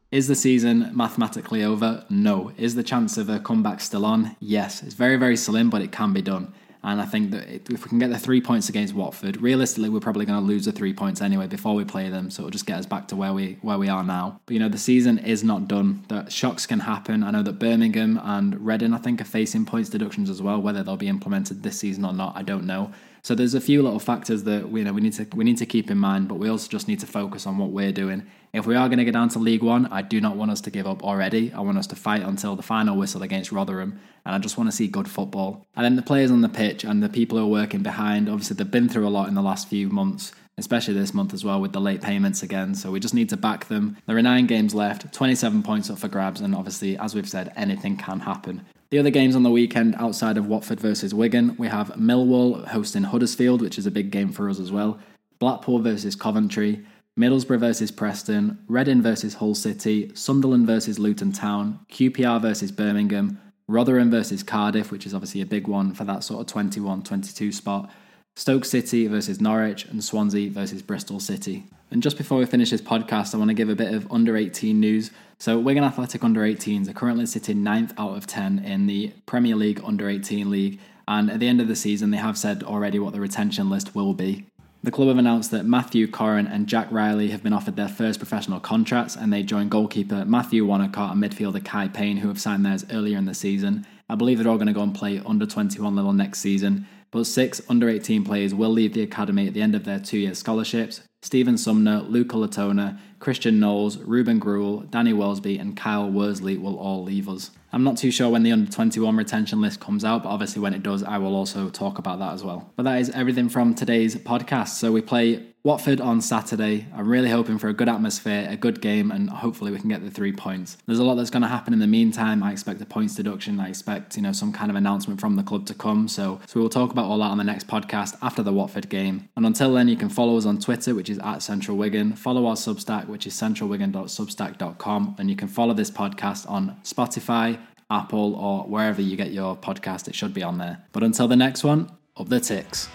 Is 0.09 0.27
the 0.27 0.33
season 0.33 0.89
mathematically 0.91 1.63
over? 1.63 2.03
No. 2.09 2.51
Is 2.57 2.73
the 2.73 2.81
chance 2.81 3.15
of 3.15 3.29
a 3.29 3.39
comeback 3.39 3.79
still 3.81 4.07
on? 4.07 4.35
Yes. 4.39 4.81
It's 4.81 4.95
very, 4.95 5.17
very 5.17 5.37
slim, 5.37 5.69
but 5.69 5.83
it 5.83 5.91
can 5.91 6.13
be 6.13 6.23
done. 6.23 6.51
And 6.83 6.99
I 6.99 7.05
think 7.05 7.31
that 7.31 7.47
if 7.71 7.83
we 7.83 7.89
can 7.89 7.99
get 7.99 8.09
the 8.09 8.17
three 8.17 8.41
points 8.41 8.67
against 8.67 8.95
Watford, 8.95 9.39
realistically, 9.39 9.89
we're 9.89 9.99
probably 9.99 10.25
going 10.25 10.39
to 10.39 10.45
lose 10.45 10.65
the 10.65 10.71
three 10.71 10.93
points 10.93 11.21
anyway 11.21 11.45
before 11.45 11.75
we 11.75 11.85
play 11.85 12.09
them. 12.09 12.31
So 12.31 12.41
it'll 12.41 12.51
just 12.51 12.65
get 12.65 12.79
us 12.79 12.87
back 12.87 13.07
to 13.09 13.15
where 13.15 13.33
we 13.33 13.59
where 13.61 13.77
we 13.77 13.87
are 13.87 14.03
now. 14.03 14.39
But 14.45 14.53
you 14.53 14.59
know, 14.59 14.69
the 14.69 14.79
season 14.79 15.19
is 15.19 15.43
not 15.43 15.67
done. 15.67 16.03
The 16.07 16.27
shocks 16.29 16.65
can 16.65 16.79
happen. 16.79 17.23
I 17.23 17.31
know 17.31 17.43
that 17.43 17.59
Birmingham 17.59 18.19
and 18.23 18.65
Reading, 18.65 18.93
I 18.93 18.97
think, 18.97 19.21
are 19.21 19.25
facing 19.25 19.65
points 19.65 19.89
deductions 19.89 20.29
as 20.29 20.41
well. 20.41 20.59
Whether 20.59 20.81
they'll 20.81 20.97
be 20.97 21.07
implemented 21.07 21.61
this 21.61 21.77
season 21.77 22.03
or 22.03 22.13
not, 22.13 22.35
I 22.35 22.41
don't 22.41 22.65
know. 22.65 22.91
So 23.23 23.35
there's 23.35 23.53
a 23.53 23.61
few 23.61 23.83
little 23.83 23.99
factors 23.99 24.43
that 24.43 24.71
you 24.71 24.83
know 24.83 24.93
we 24.93 25.01
need 25.01 25.13
to 25.13 25.27
we 25.35 25.43
need 25.43 25.57
to 25.57 25.65
keep 25.65 25.91
in 25.91 25.97
mind, 25.97 26.27
but 26.27 26.35
we 26.35 26.49
also 26.49 26.67
just 26.67 26.87
need 26.87 26.99
to 27.01 27.07
focus 27.07 27.45
on 27.45 27.57
what 27.57 27.69
we're 27.69 27.91
doing. 27.91 28.25
If 28.51 28.65
we 28.65 28.75
are 28.75 28.87
going 28.89 28.97
to 28.97 29.05
get 29.05 29.13
down 29.13 29.29
to 29.29 29.39
League 29.39 29.63
One, 29.63 29.85
I 29.87 30.01
do 30.01 30.19
not 30.19 30.35
want 30.35 30.51
us 30.51 30.59
to 30.61 30.71
give 30.71 30.87
up 30.87 31.03
already. 31.03 31.53
I 31.53 31.61
want 31.61 31.77
us 31.77 31.87
to 31.87 31.95
fight 31.95 32.23
until 32.23 32.55
the 32.55 32.63
final 32.63 32.97
whistle 32.97 33.21
against 33.21 33.51
Rotherham, 33.51 33.99
and 34.25 34.33
I 34.33 34.39
just 34.39 34.57
want 34.57 34.69
to 34.69 34.75
see 34.75 34.87
good 34.87 35.07
football. 35.07 35.65
And 35.75 35.85
then 35.85 35.95
the 35.95 36.01
players 36.01 36.31
on 36.31 36.41
the 36.41 36.49
pitch 36.49 36.83
and 36.83 37.01
the 37.01 37.09
people 37.09 37.37
who 37.37 37.45
are 37.45 37.47
working 37.47 37.83
behind, 37.83 38.27
obviously 38.27 38.55
they've 38.55 38.69
been 38.69 38.89
through 38.89 39.07
a 39.07 39.09
lot 39.09 39.27
in 39.27 39.35
the 39.35 39.41
last 39.41 39.67
few 39.67 39.89
months 39.89 40.33
especially 40.57 40.93
this 40.93 41.13
month 41.13 41.33
as 41.33 41.43
well 41.43 41.59
with 41.59 41.71
the 41.71 41.81
late 41.81 42.01
payments 42.01 42.43
again. 42.43 42.75
So 42.75 42.91
we 42.91 42.99
just 42.99 43.13
need 43.13 43.29
to 43.29 43.37
back 43.37 43.65
them. 43.65 43.97
There 44.05 44.17
are 44.17 44.21
nine 44.21 44.45
games 44.47 44.75
left, 44.75 45.11
27 45.11 45.63
points 45.63 45.89
up 45.89 45.97
for 45.97 46.07
grabs, 46.07 46.41
and 46.41 46.53
obviously, 46.53 46.97
as 46.97 47.15
we've 47.15 47.27
said, 47.27 47.51
anything 47.55 47.97
can 47.97 48.19
happen. 48.19 48.65
The 48.91 48.99
other 48.99 49.09
games 49.09 49.37
on 49.37 49.43
the 49.43 49.49
weekend 49.49 49.95
outside 49.95 50.37
of 50.37 50.47
Watford 50.47 50.81
versus 50.81 51.13
Wigan, 51.13 51.55
we 51.57 51.69
have 51.69 51.93
Millwall 51.95 52.67
hosting 52.67 53.03
Huddersfield, 53.03 53.61
which 53.61 53.77
is 53.77 53.85
a 53.85 53.91
big 53.91 54.11
game 54.11 54.33
for 54.33 54.49
us 54.49 54.59
as 54.59 54.69
well. 54.69 54.99
Blackpool 55.39 55.79
versus 55.79 56.13
Coventry, 56.13 56.85
Middlesbrough 57.17 57.61
versus 57.61 57.89
Preston, 57.89 58.59
Reading 58.67 59.01
versus 59.01 59.35
Hull 59.35 59.55
City, 59.55 60.11
Sunderland 60.13 60.67
versus 60.67 60.99
Luton 60.99 61.31
Town, 61.31 61.79
QPR 61.89 62.41
versus 62.41 62.69
Birmingham, 62.73 63.39
Rotherham 63.65 64.11
versus 64.11 64.43
Cardiff, 64.43 64.91
which 64.91 65.05
is 65.05 65.13
obviously 65.13 65.39
a 65.39 65.45
big 65.45 65.69
one 65.69 65.93
for 65.93 66.03
that 66.03 66.25
sort 66.25 66.41
of 66.41 66.47
21 66.47 67.03
22 67.03 67.53
spot, 67.53 67.89
Stoke 68.35 68.65
City 68.65 69.07
versus 69.07 69.39
Norwich, 69.39 69.85
and 69.85 70.03
Swansea 70.03 70.49
versus 70.49 70.81
Bristol 70.81 71.21
City. 71.21 71.63
And 71.91 72.01
just 72.01 72.17
before 72.17 72.37
we 72.37 72.45
finish 72.45 72.69
this 72.69 72.81
podcast, 72.81 73.35
I 73.35 73.37
want 73.37 73.49
to 73.49 73.53
give 73.53 73.67
a 73.67 73.75
bit 73.75 73.93
of 73.93 74.09
under 74.09 74.37
18 74.37 74.79
news. 74.79 75.11
So, 75.39 75.59
Wigan 75.59 75.83
Athletic 75.83 76.23
under 76.23 76.41
18s 76.41 76.87
are 76.87 76.93
currently 76.93 77.25
sitting 77.25 77.57
9th 77.57 77.93
out 77.97 78.15
of 78.15 78.25
10 78.25 78.59
in 78.59 78.87
the 78.87 79.11
Premier 79.25 79.57
League 79.57 79.81
under 79.83 80.09
18 80.09 80.49
league. 80.49 80.79
And 81.05 81.29
at 81.29 81.41
the 81.41 81.49
end 81.49 81.59
of 81.59 81.67
the 81.67 81.75
season, 81.75 82.11
they 82.11 82.17
have 82.17 82.37
said 82.37 82.63
already 82.63 82.97
what 82.97 83.11
the 83.11 83.19
retention 83.19 83.69
list 83.69 83.93
will 83.93 84.13
be. 84.13 84.45
The 84.83 84.91
club 84.91 85.09
have 85.09 85.17
announced 85.17 85.51
that 85.51 85.65
Matthew 85.65 86.07
Corrin 86.07 86.49
and 86.49 86.65
Jack 86.65 86.87
Riley 86.91 87.31
have 87.31 87.43
been 87.43 87.53
offered 87.53 87.75
their 87.75 87.89
first 87.89 88.19
professional 88.19 88.61
contracts, 88.61 89.17
and 89.17 89.33
they 89.33 89.43
join 89.43 89.67
goalkeeper 89.67 90.23
Matthew 90.23 90.65
Wanacott 90.65 91.11
and 91.11 91.21
midfielder 91.21 91.63
Kai 91.63 91.89
Payne, 91.89 92.17
who 92.17 92.29
have 92.29 92.39
signed 92.39 92.65
theirs 92.65 92.85
earlier 92.89 93.17
in 93.17 93.25
the 93.25 93.33
season. 93.33 93.85
I 94.09 94.15
believe 94.15 94.37
they're 94.37 94.47
all 94.47 94.57
going 94.57 94.67
to 94.67 94.73
go 94.73 94.81
and 94.81 94.95
play 94.95 95.21
under 95.25 95.45
21 95.45 95.95
level 95.95 96.13
next 96.13 96.39
season 96.39 96.87
but 97.11 97.25
six 97.25 97.61
under 97.69 97.89
18 97.89 98.23
players 98.23 98.55
will 98.55 98.69
leave 98.69 98.93
the 98.93 99.03
academy 99.03 99.45
at 99.47 99.53
the 99.53 99.61
end 99.61 99.75
of 99.75 99.83
their 99.83 99.99
two 99.99 100.17
year 100.17 100.33
scholarships. 100.33 101.01
Stephen 101.23 101.55
Sumner, 101.55 102.01
Luca 102.09 102.35
Latona, 102.35 102.99
Christian 103.21 103.59
Knowles, 103.59 103.97
Ruben 103.99 104.39
Gruel, 104.39 104.79
Danny 104.89 105.13
Welsby, 105.13 105.61
and 105.61 105.77
Kyle 105.77 106.09
Worsley 106.09 106.57
will 106.57 106.77
all 106.77 107.03
leave 107.03 107.29
us. 107.29 107.51
I'm 107.71 107.83
not 107.85 107.97
too 107.97 108.11
sure 108.11 108.29
when 108.29 108.43
the 108.43 108.51
under 108.51 108.69
21 108.69 109.15
retention 109.15 109.61
list 109.61 109.79
comes 109.79 110.03
out, 110.03 110.23
but 110.23 110.29
obviously 110.29 110.61
when 110.61 110.73
it 110.73 110.83
does, 110.83 111.03
I 111.03 111.19
will 111.19 111.35
also 111.35 111.69
talk 111.69 111.99
about 111.99 112.19
that 112.19 112.33
as 112.33 112.43
well. 112.43 112.69
But 112.75 112.83
that 112.83 112.99
is 112.99 113.09
everything 113.11 113.47
from 113.47 113.75
today's 113.75 114.15
podcast. 114.15 114.69
So 114.69 114.91
we 114.91 115.01
play 115.01 115.45
Watford 115.63 116.01
on 116.01 116.21
Saturday. 116.21 116.87
I'm 116.93 117.07
really 117.07 117.29
hoping 117.29 117.59
for 117.59 117.69
a 117.69 117.73
good 117.73 117.87
atmosphere, 117.87 118.47
a 118.49 118.57
good 118.57 118.81
game, 118.81 119.11
and 119.11 119.29
hopefully 119.29 119.71
we 119.71 119.77
can 119.79 119.89
get 119.89 120.03
the 120.03 120.09
three 120.09 120.31
points. 120.31 120.75
There's 120.87 120.97
a 120.97 121.03
lot 121.03 121.15
that's 121.15 121.29
going 121.29 121.43
to 121.43 121.47
happen 121.47 121.71
in 121.71 121.77
the 121.77 121.85
meantime. 121.85 122.41
I 122.41 122.51
expect 122.51 122.81
a 122.81 122.85
points 122.85 123.13
deduction. 123.13 123.59
I 123.59 123.69
expect 123.69 124.15
you 124.15 124.23
know 124.23 124.31
some 124.31 124.51
kind 124.51 124.71
of 124.71 124.75
announcement 124.75 125.21
from 125.21 125.35
the 125.35 125.43
club 125.43 125.67
to 125.67 125.75
come. 125.75 126.07
So 126.07 126.41
so 126.47 126.59
we 126.59 126.61
will 126.63 126.69
talk 126.69 126.91
about 126.91 127.05
all 127.05 127.19
that 127.19 127.25
on 127.25 127.37
the 127.37 127.43
next 127.43 127.67
podcast 127.67 128.17
after 128.23 128.41
the 128.41 128.51
Watford 128.51 128.89
game. 128.89 129.29
And 129.35 129.45
until 129.45 129.71
then, 129.73 129.87
you 129.87 129.95
can 129.95 130.09
follow 130.09 130.35
us 130.35 130.47
on 130.47 130.57
Twitter, 130.57 130.95
which 130.95 131.11
is 131.11 131.19
at 131.19 131.43
Central 131.43 131.77
Wigan. 131.77 132.13
Follow 132.13 132.47
our 132.47 132.55
Substack, 132.55 133.07
which 133.11 133.27
is 133.27 133.33
centralwigan.substack.com, 133.33 135.15
and 135.19 135.29
you 135.29 135.35
can 135.35 135.47
follow 135.47 135.73
this 135.73 135.91
podcast 135.91 136.49
on 136.49 136.77
Spotify, 136.83 137.59
Apple, 137.89 138.35
or 138.35 138.63
wherever 138.63 139.01
you 139.01 139.15
get 139.15 139.31
your 139.31 139.55
podcast. 139.55 140.07
It 140.07 140.15
should 140.15 140.33
be 140.33 140.43
on 140.43 140.57
there. 140.57 140.83
But 140.91 141.03
until 141.03 141.27
the 141.27 141.35
next 141.35 141.63
one, 141.63 141.91
up 142.17 142.29
the 142.29 142.39
ticks. 142.39 142.89